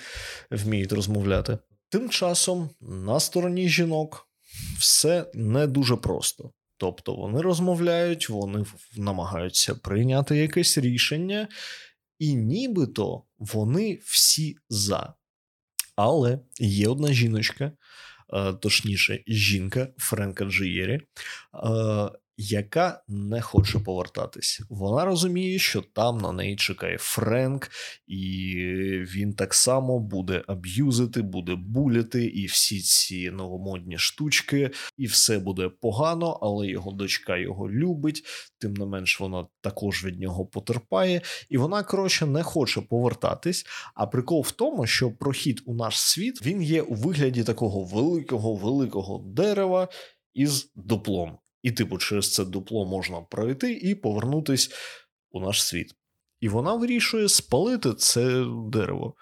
вміють 0.51 0.91
розмовляти. 0.91 1.57
Тим 1.89 2.09
часом 2.09 2.69
на 2.81 3.19
стороні 3.19 3.69
жінок 3.69 4.27
все 4.79 5.25
не 5.33 5.67
дуже 5.67 5.95
просто. 5.95 6.51
Тобто 6.77 7.15
вони 7.15 7.41
розмовляють, 7.41 8.29
вони 8.29 8.65
намагаються 8.97 9.75
прийняти 9.75 10.37
якесь 10.37 10.77
рішення, 10.77 11.47
і 12.19 12.35
нібито 12.35 13.23
вони 13.37 13.99
всі 14.03 14.57
за. 14.69 15.13
Але 15.95 16.39
є 16.59 16.87
одна 16.87 17.13
жіночка, 17.13 17.71
е, 18.33 18.53
точніше, 18.53 19.23
жінка 19.27 19.87
Френка 19.97 20.45
Джиєрі, 20.45 20.93
е, 20.93 21.01
яка 22.37 23.03
не 23.07 23.41
хоче 23.41 23.79
повертатись. 23.79 24.61
Вона 24.69 25.05
розуміє, 25.05 25.59
що 25.59 25.81
там 25.81 26.17
на 26.17 26.31
неї 26.31 26.55
чекає 26.55 26.97
Френк, 26.97 27.69
і 28.07 28.55
він 29.15 29.33
так 29.33 29.53
само 29.53 29.99
буде 29.99 30.43
аб'юзити, 30.47 31.21
буде 31.21 31.55
буляти, 31.55 32.25
і 32.25 32.45
всі 32.45 32.79
ці 32.79 33.31
новомодні 33.31 33.97
штучки, 33.97 34.71
і 34.97 35.05
все 35.05 35.39
буде 35.39 35.69
погано, 35.81 36.39
але 36.41 36.67
його 36.67 36.91
дочка 36.91 37.37
його 37.37 37.69
любить, 37.69 38.23
тим 38.57 38.73
не 38.73 38.85
менш 38.85 39.19
вона 39.19 39.47
також 39.61 40.05
від 40.05 40.19
нього 40.19 40.45
потерпає, 40.45 41.21
і 41.49 41.57
вона, 41.57 41.83
коротше, 41.83 42.25
не 42.25 42.43
хоче 42.43 42.81
повертатись. 42.81 43.65
А 43.95 44.07
прикол 44.07 44.41
в 44.41 44.51
тому, 44.51 44.85
що 44.85 45.11
прохід 45.11 45.61
у 45.65 45.73
наш 45.73 45.99
світ 45.99 46.45
він 46.45 46.61
є 46.61 46.81
у 46.81 46.93
вигляді 46.93 47.43
такого 47.43 47.83
великого 47.83 48.55
великого 48.55 49.23
дерева 49.27 49.87
із 50.33 50.71
дуплом. 50.75 51.37
І, 51.65 51.71
типу, 51.71 51.97
через 51.97 52.33
це 52.33 52.45
дупло 52.45 52.85
можна 52.85 53.21
пройти 53.21 53.73
і 53.73 53.95
повернутись 53.95 54.71
у 55.31 55.39
наш 55.39 55.63
світ. 55.63 55.95
І 56.39 56.49
вона 56.49 56.73
вирішує 56.73 57.29
спалити 57.29 57.93
це 57.93 58.45
дерево. 58.71 59.15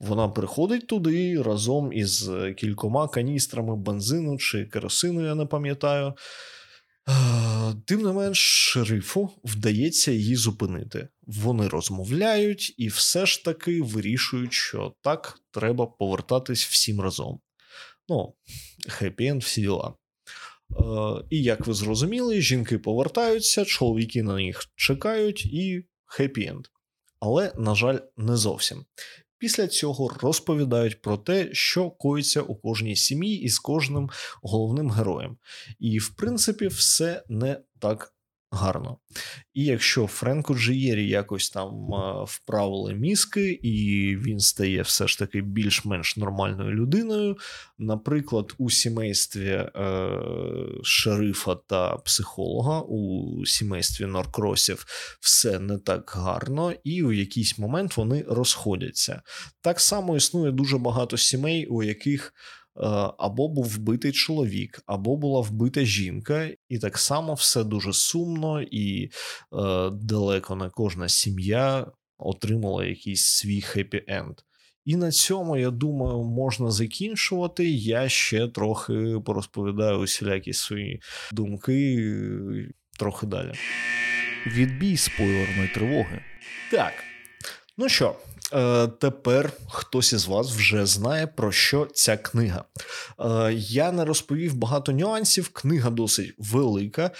Вона 0.00 0.28
приходить 0.28 0.86
туди 0.86 1.42
разом 1.42 1.92
із 1.92 2.30
кількома 2.56 3.08
каністрами 3.08 3.76
бензину 3.76 4.38
чи 4.38 4.64
керосину, 4.64 5.26
я 5.26 5.34
не 5.34 5.46
пам'ятаю. 5.46 6.14
Тим 7.84 8.02
не 8.02 8.12
менш, 8.12 8.38
шерифу 8.38 9.30
вдається 9.44 10.12
її 10.12 10.36
зупинити. 10.36 11.08
Вони 11.22 11.68
розмовляють 11.68 12.74
і 12.78 12.88
все 12.88 13.26
ж 13.26 13.44
таки 13.44 13.82
вирішують, 13.82 14.52
що 14.52 14.94
так, 15.02 15.40
треба 15.50 15.86
повертатись 15.86 16.66
всім 16.66 17.00
разом. 17.00 17.40
Ну, 18.08 18.34
хеппі-енд 18.88 19.38
всі 19.38 19.60
діла. 19.60 19.94
Е, 20.70 21.24
і 21.30 21.42
як 21.42 21.66
ви 21.66 21.74
зрозуміли, 21.74 22.40
жінки 22.40 22.78
повертаються, 22.78 23.64
чоловіки 23.64 24.22
на 24.22 24.34
них 24.34 24.64
чекають 24.76 25.46
і 25.46 25.84
хеппі-енд. 26.18 26.64
Але, 27.20 27.52
на 27.58 27.74
жаль, 27.74 27.98
не 28.16 28.36
зовсім. 28.36 28.84
Після 29.38 29.68
цього 29.68 30.08
розповідають 30.20 31.02
про 31.02 31.16
те, 31.16 31.48
що 31.52 31.90
коїться 31.90 32.42
у 32.42 32.56
кожній 32.56 32.96
сім'ї 32.96 33.40
із 33.40 33.58
кожним 33.58 34.10
головним 34.42 34.90
героєм. 34.90 35.36
І, 35.78 35.98
в 35.98 36.16
принципі, 36.16 36.66
все 36.66 37.22
не 37.28 37.60
так 37.78 38.14
гарно. 38.50 38.98
І 39.54 39.64
якщо 39.64 40.06
Френку 40.06 40.54
Джиєрі 40.54 41.08
якось 41.08 41.50
там 41.50 41.70
вправили 42.26 42.94
мізки, 42.94 43.50
і 43.50 44.16
він 44.16 44.40
стає 44.40 44.82
все 44.82 45.08
ж 45.08 45.18
таки 45.18 45.40
більш-менш 45.40 46.16
нормальною 46.16 46.70
людиною, 46.70 47.36
наприклад, 47.78 48.54
у 48.58 48.70
сімействі 48.70 49.48
е, 49.48 49.70
шерифа 50.82 51.54
та 51.54 51.96
психолога, 51.96 52.80
у 52.80 53.46
сімействі 53.46 54.06
Норкросів 54.06 54.86
все 55.20 55.58
не 55.58 55.78
так 55.78 56.12
гарно, 56.16 56.72
і 56.84 57.02
у 57.02 57.12
якийсь 57.12 57.58
момент 57.58 57.96
вони 57.96 58.24
розходяться. 58.28 59.22
Так 59.60 59.80
само 59.80 60.16
існує 60.16 60.52
дуже 60.52 60.78
багато 60.78 61.16
сімей, 61.16 61.66
у 61.66 61.82
яких 61.82 62.34
або 63.18 63.48
був 63.48 63.64
вбитий 63.64 64.12
чоловік, 64.12 64.82
або 64.86 65.16
була 65.16 65.40
вбита 65.40 65.84
жінка, 65.84 66.50
і 66.68 66.78
так 66.78 66.98
само 66.98 67.34
все 67.34 67.64
дуже 67.64 67.92
сумно, 67.92 68.62
і 68.62 69.04
е, 69.04 69.10
далеко 69.90 70.56
не 70.56 70.70
кожна 70.70 71.08
сім'я 71.08 71.86
отримала 72.18 72.84
якийсь 72.84 73.24
свій 73.24 73.60
хеппі-енд. 73.60 74.34
І 74.84 74.96
на 74.96 75.10
цьому, 75.10 75.56
я 75.56 75.70
думаю, 75.70 76.22
можна 76.22 76.70
закінчувати. 76.70 77.70
Я 77.70 78.08
ще 78.08 78.48
трохи 78.48 79.20
порозповідаю 79.24 79.98
усілякі 79.98 80.52
свої 80.52 81.00
думки 81.32 82.68
трохи 82.98 83.26
далі. 83.26 83.52
Відбій 84.46 84.96
спойлерної 84.96 85.68
тривоги. 85.74 86.20
Так. 86.70 86.92
Ну 87.76 87.88
що, 87.88 88.16
Е, 88.27 88.27
тепер 88.98 89.52
хтось 89.68 90.12
із 90.12 90.26
вас 90.26 90.50
вже 90.50 90.86
знає, 90.86 91.26
про 91.26 91.52
що 91.52 91.88
ця 91.92 92.16
книга. 92.16 92.64
Е, 93.20 93.52
я 93.54 93.92
не 93.92 94.04
розповів 94.04 94.54
багато 94.54 94.92
нюансів. 94.92 95.48
Книга 95.48 95.90
досить 95.90 96.34
велика, 96.38 97.10
е, 97.10 97.14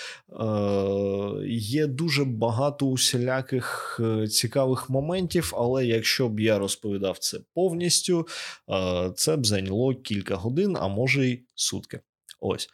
є 1.48 1.86
дуже 1.86 2.24
багато 2.24 2.86
усіляких 2.86 4.00
цікавих 4.30 4.90
моментів, 4.90 5.52
але 5.56 5.86
якщо 5.86 6.28
б 6.28 6.40
я 6.40 6.58
розповідав 6.58 7.18
це 7.18 7.38
повністю, 7.54 8.26
це 9.14 9.36
б 9.36 9.46
зайняло 9.46 9.94
кілька 9.94 10.36
годин, 10.36 10.76
а 10.80 10.88
може 10.88 11.26
й 11.26 11.44
сутки. 11.54 12.00
Ось. 12.40 12.68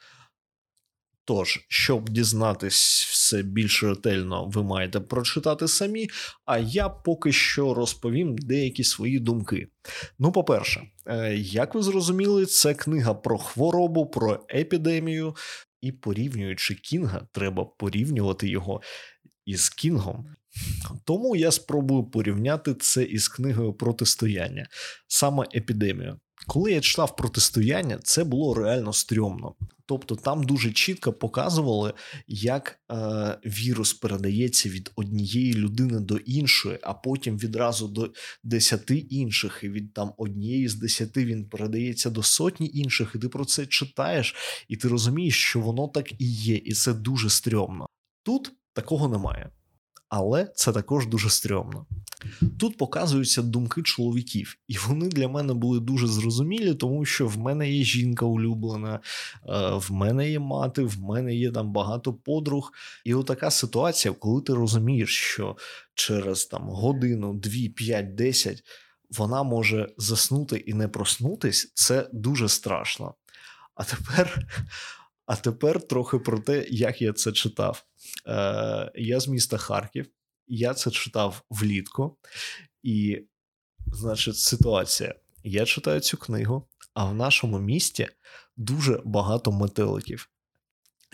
Тож, 1.25 1.67
щоб 1.69 2.09
дізнатись 2.09 3.07
все 3.11 3.43
більш 3.43 3.83
ретельно, 3.83 4.47
ви 4.47 4.63
маєте 4.63 5.01
прочитати 5.01 5.69
самі. 5.69 6.09
А 6.45 6.59
я 6.59 6.89
поки 6.89 7.33
що 7.33 7.75
розповім 7.75 8.39
деякі 8.39 8.85
свої 8.85 9.19
думки. 9.19 9.69
Ну, 10.19 10.33
по-перше, 10.33 10.83
е, 11.07 11.35
як 11.37 11.75
ви 11.75 11.83
зрозуміли, 11.83 12.47
це 12.47 12.75
книга 12.75 13.15
про 13.15 13.39
хворобу, 13.39 14.07
про 14.07 14.47
епідемію, 14.55 15.37
і 15.81 15.93
порівнюючи 15.93 16.75
Кінга, 16.75 17.29
треба 17.33 17.65
порівнювати 17.65 18.49
його 18.49 18.81
із 19.47 19.69
Кінгом. 19.69 20.27
Тому 21.05 21.37
я 21.37 21.51
спробую 21.51 22.05
порівняти 22.05 22.75
це 22.75 23.03
із 23.03 23.29
книгою 23.29 23.73
протистояння, 23.73 24.67
саме 25.09 25.45
епідемію. 25.55 26.21
Коли 26.47 26.73
я 26.73 26.81
читав 26.81 27.16
протистояння, 27.16 27.99
це 27.99 28.25
було 28.25 28.55
реально 28.55 28.92
стрьомно. 28.92 29.55
Тобто 29.87 30.16
там 30.16 30.44
дуже 30.44 30.73
чітко 30.73 31.12
показували, 31.12 31.92
як 32.29 32.79
е, 32.92 33.38
вірус 33.47 33.94
передається 33.94 34.68
від 34.68 34.92
однієї 34.97 35.55
людини 35.55 36.01
до 36.01 36.16
іншої, 36.16 36.79
а 36.83 36.94
потім 36.94 37.38
відразу 37.38 37.88
до 37.88 38.11
десяти 38.42 38.97
інших, 38.97 39.61
і 39.62 39.68
від 39.68 39.92
там 39.92 40.12
однієї 40.16 40.68
з 40.68 40.75
десяти 40.75 41.25
він 41.25 41.49
передається 41.49 42.11
до 42.11 42.23
сотні 42.23 42.70
інших, 42.75 43.12
і 43.14 43.18
ти 43.18 43.29
про 43.29 43.44
це 43.44 43.66
читаєш, 43.66 44.35
і 44.68 44.77
ти 44.77 44.88
розумієш, 44.88 45.44
що 45.44 45.61
воно 45.61 45.88
так 45.88 46.12
і 46.12 46.33
є, 46.33 46.57
і 46.57 46.73
це 46.73 46.94
дуже 46.94 47.31
стрьомно. 47.31 47.87
Тут 48.23 48.53
такого 48.73 49.09
немає 49.09 49.51
але 50.09 50.53
це 50.55 50.73
також 50.73 51.07
дуже 51.07 51.31
стрьомно. 51.31 51.87
Тут 52.59 52.77
показуються 52.77 53.43
думки 53.43 53.83
чоловіків, 53.83 54.57
і 54.69 54.77
вони 54.79 55.09
для 55.09 55.29
мене 55.29 55.55
були 55.55 55.81
дуже 55.81 56.07
зрозумілі, 56.07 56.75
тому 56.75 57.05
що 57.05 57.27
в 57.27 57.38
мене 57.38 57.71
є 57.71 57.85
жінка 57.85 58.27
улюблена, 58.27 58.95
е, 58.95 59.01
в 59.71 59.93
мене 59.93 60.31
є 60.31 60.38
мати, 60.38 60.83
в 60.83 61.01
мене 61.01 61.35
є 61.35 61.51
там 61.51 61.73
багато 61.73 62.12
подруг. 62.12 62.73
І 63.05 63.14
отака 63.14 63.51
ситуація, 63.51 64.14
коли 64.14 64.43
ти 64.43 64.55
розумієш, 64.55 65.19
що 65.19 65.57
через 65.95 66.47
там 66.47 66.62
годину, 66.62 67.35
дві, 67.35 67.69
п'ять, 67.69 68.14
десять 68.14 68.62
вона 69.11 69.43
може 69.43 69.88
заснути 69.99 70.57
і 70.57 70.75
не 70.75 70.88
проснутись, 70.88 71.73
це 71.75 72.09
дуже 72.12 72.49
страшно. 72.49 73.14
А 73.75 73.85
тепер. 73.85 74.47
А 75.27 75.37
тепер 75.37 75.83
трохи 75.83 76.19
про 76.19 76.39
те, 76.39 76.67
як 76.71 77.03
я 77.03 77.13
це 77.13 77.33
читав. 77.33 77.85
Е, 78.27 78.93
Я 78.95 79.21
з 79.21 79.29
міста 79.29 79.59
Харків, 79.59 80.07
я 80.47 80.75
це 80.75 80.91
читав 80.91 81.43
влітку, 81.51 82.17
і, 82.83 83.27
значить, 83.87 84.37
ситуація. 84.37 85.15
Я 85.45 85.65
читаю 85.65 86.01
цю 86.01 86.17
книгу, 86.17 86.69
а 86.95 87.05
в 87.05 87.15
нашому 87.15 87.59
місті 87.59 88.09
дуже 88.57 89.03
багато 89.05 89.53
метеликів. 89.53 90.31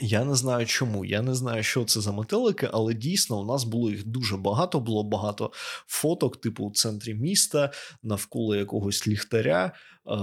Я 0.02 0.24
не 0.24 0.34
знаю 0.34 0.66
чому, 0.66 1.04
я 1.04 1.22
не 1.22 1.34
знаю, 1.34 1.62
що 1.62 1.84
це 1.84 2.00
за 2.00 2.12
метелики, 2.12 2.68
але 2.72 2.94
дійсно 2.94 3.40
у 3.40 3.44
нас 3.44 3.64
було 3.64 3.90
їх 3.90 4.06
дуже 4.06 4.36
багато. 4.36 4.80
Було 4.80 5.04
багато 5.04 5.52
фоток, 5.86 6.40
типу 6.40 6.64
у 6.64 6.72
центрі 6.72 7.14
міста, 7.14 7.72
навколо 8.02 8.56
якогось 8.56 9.08
ліхтаря 9.08 9.66
е, 9.66 10.16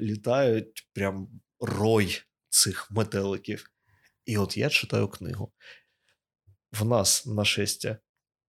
літають 0.00 0.88
прям 0.92 1.28
рой 1.60 2.22
цих 2.60 2.90
метеликів. 2.90 3.70
І 4.26 4.38
от 4.38 4.56
я 4.56 4.68
читаю 4.68 5.08
книгу. 5.08 5.52
В 6.72 6.84
нас 6.84 7.26
нашестя 7.26 7.98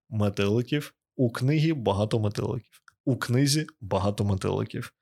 метеликів, 0.08 0.94
у 1.16 1.32
книгі 1.32 1.72
багато 1.72 2.20
метеликів. 2.20 2.82
У 3.04 3.16
книзі 3.16 3.66
багато 3.80 4.24
метеликів. 4.24 4.94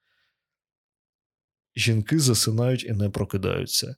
Жінки 1.77 2.19
засинають 2.19 2.85
і 2.85 2.93
не 2.93 3.11
прокидаються. 3.11 3.97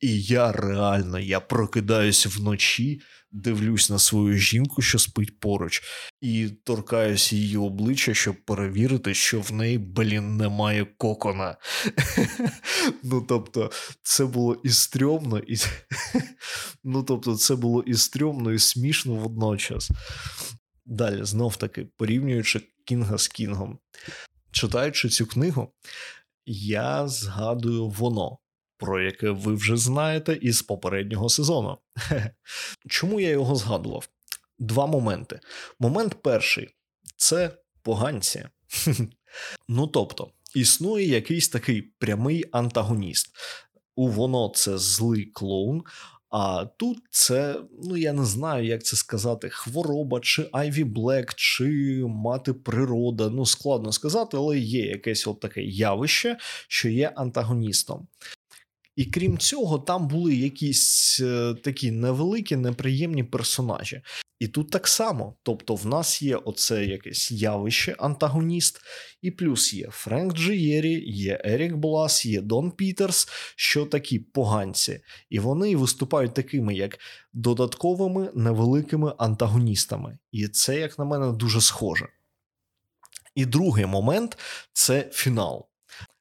І 0.00 0.22
я 0.22 0.52
реально 0.52 1.18
я 1.18 1.40
прокидаюсь 1.40 2.26
вночі, 2.26 3.00
дивлюсь 3.30 3.90
на 3.90 3.98
свою 3.98 4.38
жінку, 4.38 4.82
що 4.82 4.98
спить 4.98 5.40
поруч, 5.40 5.82
і 6.20 6.48
торкаюсь 6.48 7.32
її 7.32 7.56
обличчя, 7.56 8.14
щоб 8.14 8.44
перевірити, 8.44 9.14
що 9.14 9.40
в 9.40 9.52
неї, 9.52 9.78
блін, 9.78 10.36
немає 10.36 10.84
кокона. 10.84 11.56
Ну, 13.02 13.26
тобто, 13.28 13.70
це 14.02 14.24
було 14.24 14.54
і 14.64 14.70
стрьомно, 14.70 15.38
і 15.38 15.56
ну, 16.84 17.02
тобто, 17.02 17.36
це 17.36 17.56
було 17.56 17.82
і 17.82 17.94
стрьомно, 17.94 18.52
і 18.52 18.58
смішно 18.58 19.14
водночас. 19.14 19.90
Далі, 20.84 21.24
знов 21.24 21.56
таки, 21.56 21.88
порівнюючи 21.96 22.60
Кінга 22.84 23.18
з 23.18 23.28
Кінгом. 23.28 23.78
Читаючи 24.50 25.08
цю 25.08 25.26
книгу, 25.26 25.72
я 26.46 27.08
згадую 27.08 27.88
воно 27.88 28.38
про 28.78 29.02
яке 29.02 29.30
ви 29.30 29.54
вже 29.54 29.76
знаєте 29.76 30.38
із 30.42 30.62
попереднього 30.62 31.28
сезону. 31.28 31.78
Чому 32.88 33.20
я 33.20 33.28
його 33.28 33.56
згадував? 33.56 34.08
Два 34.58 34.86
моменти. 34.86 35.40
Момент 35.78 36.22
перший 36.22 36.68
це 37.16 37.58
поганці. 37.82 38.46
Ну 39.68 39.86
тобто, 39.86 40.30
існує 40.54 41.06
якийсь 41.06 41.48
такий 41.48 41.82
прямий 41.82 42.44
антагоніст. 42.52 43.30
У 43.96 44.08
воно 44.08 44.52
це 44.54 44.78
злий 44.78 45.24
клоун. 45.24 45.82
А 46.30 46.64
тут 46.64 46.98
це, 47.10 47.60
ну 47.82 47.96
я 47.96 48.12
не 48.12 48.24
знаю, 48.24 48.66
як 48.66 48.84
це 48.84 48.96
сказати, 48.96 49.48
хвороба, 49.48 50.20
чи 50.20 50.48
Айві 50.52 50.84
Блек, 50.84 51.34
чи 51.34 52.02
мати 52.08 52.52
природа. 52.52 53.28
Ну, 53.28 53.46
складно 53.46 53.92
сказати, 53.92 54.36
але 54.36 54.58
є 54.58 54.86
якесь 54.86 55.26
от 55.26 55.40
таке 55.40 55.62
явище, 55.62 56.36
що 56.68 56.88
є 56.88 57.12
антагоністом. 57.16 58.08
І 58.96 59.04
крім 59.04 59.38
цього, 59.38 59.78
там 59.78 60.08
були 60.08 60.34
якісь 60.34 61.20
е, 61.22 61.54
такі 61.64 61.90
невеликі, 61.90 62.56
неприємні 62.56 63.24
персонажі. 63.24 64.02
І 64.38 64.48
тут 64.48 64.70
так 64.70 64.88
само. 64.88 65.36
Тобто, 65.42 65.74
в 65.74 65.86
нас 65.86 66.22
є 66.22 66.36
оце 66.36 66.84
якесь 66.84 67.32
явище, 67.32 67.96
антагоніст, 67.98 68.80
і 69.22 69.30
плюс 69.30 69.74
є 69.74 69.88
Френк 69.90 70.34
Джієрі, 70.34 71.04
є 71.06 71.40
Ерік 71.44 71.76
Блас, 71.76 72.26
є 72.26 72.40
Дон 72.40 72.70
Пітерс, 72.70 73.28
що 73.56 73.86
такі 73.86 74.18
поганці. 74.18 75.00
І 75.30 75.38
вони 75.38 75.76
виступають 75.76 76.34
такими, 76.34 76.74
як 76.74 76.98
додатковими 77.32 78.30
невеликими 78.34 79.14
антагоністами. 79.18 80.18
І 80.32 80.48
це, 80.48 80.80
як 80.80 80.98
на 80.98 81.04
мене, 81.04 81.32
дуже 81.32 81.60
схоже. 81.60 82.08
І 83.34 83.44
другий 83.46 83.86
момент 83.86 84.38
це 84.72 85.10
фінал. 85.12 85.68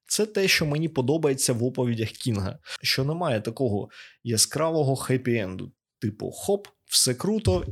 Це 0.08 0.26
те, 0.26 0.48
що 0.48 0.66
мені 0.66 0.90
подобається 0.90 1.54
в 1.54 1.64
оповідях 1.64 2.10
Кінга, 2.10 2.60
що 2.82 3.04
немає 3.04 3.42
такого 3.42 3.90
яскравого 4.24 4.96
хеппі-енду, 4.96 5.72
типу 6.00 6.32
хоп, 6.32 6.68
все 6.86 7.14
круто, 7.14 7.66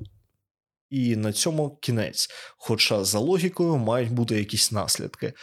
і 0.89 1.15
на 1.15 1.33
цьому 1.33 1.77
кінець. 1.81 2.29
Хоча 2.57 3.03
за 3.03 3.19
логікою 3.19 3.77
мають 3.77 4.11
бути 4.11 4.35
якісь 4.35 4.71
наслідки. 4.71 5.33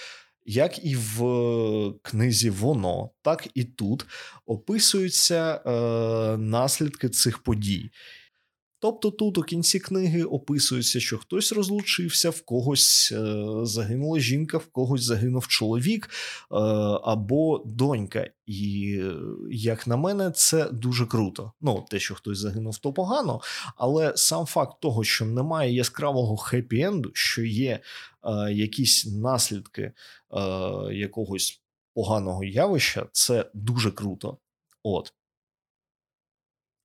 Як 0.47 0.85
і 0.85 0.97
в 0.97 1.21
книзі 2.03 2.51
Воно, 2.51 3.11
так 3.23 3.49
і 3.55 3.65
тут 3.65 4.07
описуються 4.47 5.55
е, 5.67 5.71
наслідки 6.37 7.09
цих 7.09 7.43
подій. 7.43 7.91
Тобто 8.83 9.11
тут 9.11 9.39
у 9.39 9.43
кінці 9.43 9.81
книги 9.81 10.25
описується, 10.25 11.01
що 11.01 11.19
хтось 11.19 11.53
розлучився, 11.53 12.31
в 12.31 12.41
когось 12.41 13.13
е, 13.13 13.45
загинула 13.63 14.21
жінка, 14.21 14.59
в 14.59 14.67
когось 14.67 15.03
загинув 15.03 15.49
чоловік 15.49 16.07
е, 16.07 16.57
або 17.03 17.63
донька. 17.67 18.31
І, 18.47 19.03
як 19.51 19.87
на 19.87 19.97
мене, 19.97 20.31
це 20.31 20.71
дуже 20.71 21.07
круто. 21.07 21.53
Ну, 21.61 21.87
те, 21.91 21.99
що 21.99 22.15
хтось 22.15 22.39
загинув, 22.39 22.79
то 22.79 22.93
погано, 22.93 23.41
але 23.77 24.13
сам 24.17 24.47
факт 24.47 24.81
того, 24.81 25.05
що 25.05 25.25
немає 25.25 25.73
яскравого 25.73 26.37
хеппі-енду, 26.37 27.11
що 27.15 27.45
є 27.45 27.81
е, 28.25 28.53
якісь 28.53 29.07
наслідки 29.07 29.83
е, 29.83 29.93
якогось 30.95 31.63
поганого 31.95 32.45
явища, 32.45 33.07
це 33.13 33.51
дуже 33.55 33.91
круто. 33.91 34.39
От. 34.83 35.13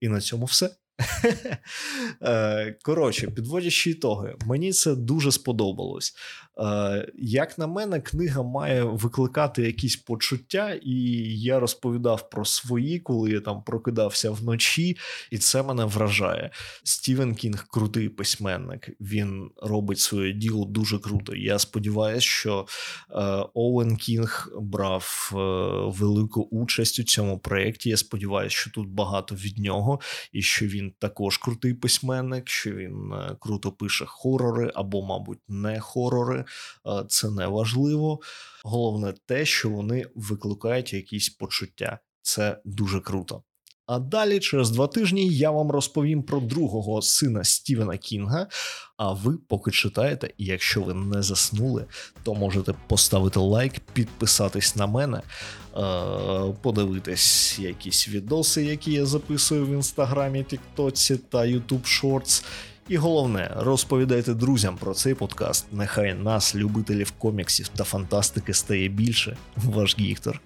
І 0.01 0.09
на 0.09 0.21
цьому 0.21 0.45
все. 0.45 0.75
Е, 2.21 2.75
коротше, 2.83 3.27
підводячи 3.27 3.89
ітоги, 3.89 4.35
мені 4.45 4.71
це 4.73 4.95
дуже 4.95 5.31
сподобалось. 5.31 6.15
Е, 6.59 7.07
як 7.15 7.57
на 7.57 7.67
мене, 7.67 8.01
книга 8.01 8.43
має 8.43 8.83
викликати 8.83 9.61
якісь 9.61 9.95
почуття, 9.95 10.79
і 10.83 10.95
я 11.39 11.59
розповідав 11.59 12.29
про 12.29 12.45
свої, 12.45 12.99
коли 12.99 13.31
я 13.31 13.39
там 13.41 13.63
прокидався 13.63 14.31
вночі, 14.31 14.97
і 15.31 15.37
це 15.37 15.63
мене 15.63 15.85
вражає. 15.85 16.51
Стівен 16.83 17.35
Кінг 17.35 17.67
крутий 17.67 18.09
письменник. 18.09 18.89
Він 18.99 19.49
робить 19.61 19.99
своє 19.99 20.33
діло 20.33 20.65
дуже 20.65 20.99
круто. 20.99 21.35
Я 21.35 21.59
сподіваюся, 21.59 22.27
що 22.27 22.65
е, 23.11 23.45
Оуен 23.53 23.97
Кінг 23.97 24.51
брав 24.61 25.31
велику 25.97 26.41
участь 26.41 26.99
у 26.99 27.03
цьому 27.03 27.39
проєкті. 27.39 27.89
Я 27.89 27.97
сподіваюся, 27.97 28.55
що 28.55 28.71
тут 28.71 28.87
багато 28.87 29.35
від 29.35 29.57
нього, 29.57 29.99
і 30.31 30.41
що 30.41 30.65
він 30.65 30.93
також 30.99 31.37
крутий 31.37 31.73
письменник, 31.73 32.49
що 32.49 32.71
він 32.71 33.13
круто 33.39 33.71
пише 33.71 34.05
хорори 34.07 34.71
або, 34.75 35.05
мабуть, 35.05 35.39
не 35.47 35.79
хорори 35.79 36.44
це 37.07 37.29
не 37.29 37.47
важливо. 37.47 38.19
Головне 38.63 39.13
те, 39.25 39.45
що 39.45 39.69
вони 39.69 40.05
викликають 40.15 40.93
якісь 40.93 41.29
почуття. 41.29 41.99
Це 42.21 42.61
дуже 42.65 42.99
круто. 42.99 43.43
А 43.87 43.99
далі, 43.99 44.39
через 44.39 44.69
два 44.69 44.87
тижні, 44.87 45.27
я 45.27 45.51
вам 45.51 45.71
розповім 45.71 46.23
про 46.23 46.39
другого 46.39 47.01
сина 47.01 47.43
Стівена 47.43 47.97
Кінга. 47.97 48.47
А 48.97 49.11
ви 49.13 49.37
поки 49.47 49.71
читаєте, 49.71 50.33
і 50.37 50.45
якщо 50.45 50.81
ви 50.81 50.93
не 50.93 51.21
заснули, 51.21 51.85
то 52.23 52.33
можете 52.33 52.73
поставити 52.87 53.39
лайк, 53.39 53.79
підписатись 53.93 54.75
на 54.75 54.87
мене, 54.87 55.17
е, 55.17 55.81
подивитись 56.61 57.59
якісь 57.59 58.09
відоси, 58.09 58.65
які 58.65 58.91
я 58.91 59.05
записую 59.05 59.65
в 59.65 59.69
інстаграмі, 59.69 60.43
Тіктоці 60.43 61.17
та 61.17 61.45
Ютуб 61.45 61.85
Шортс. 61.85 62.43
І 62.89 62.97
головне, 62.97 63.51
розповідайте 63.55 64.33
друзям 64.33 64.77
про 64.77 64.93
цей 64.93 65.13
подкаст. 65.13 65.65
Нехай 65.71 66.13
нас, 66.13 66.55
любителів 66.55 67.11
коміксів 67.11 67.67
та 67.67 67.83
фантастики, 67.83 68.53
стає 68.53 68.87
більше. 68.87 69.37
Ваш 69.55 69.99
Гіктор. 69.99 70.41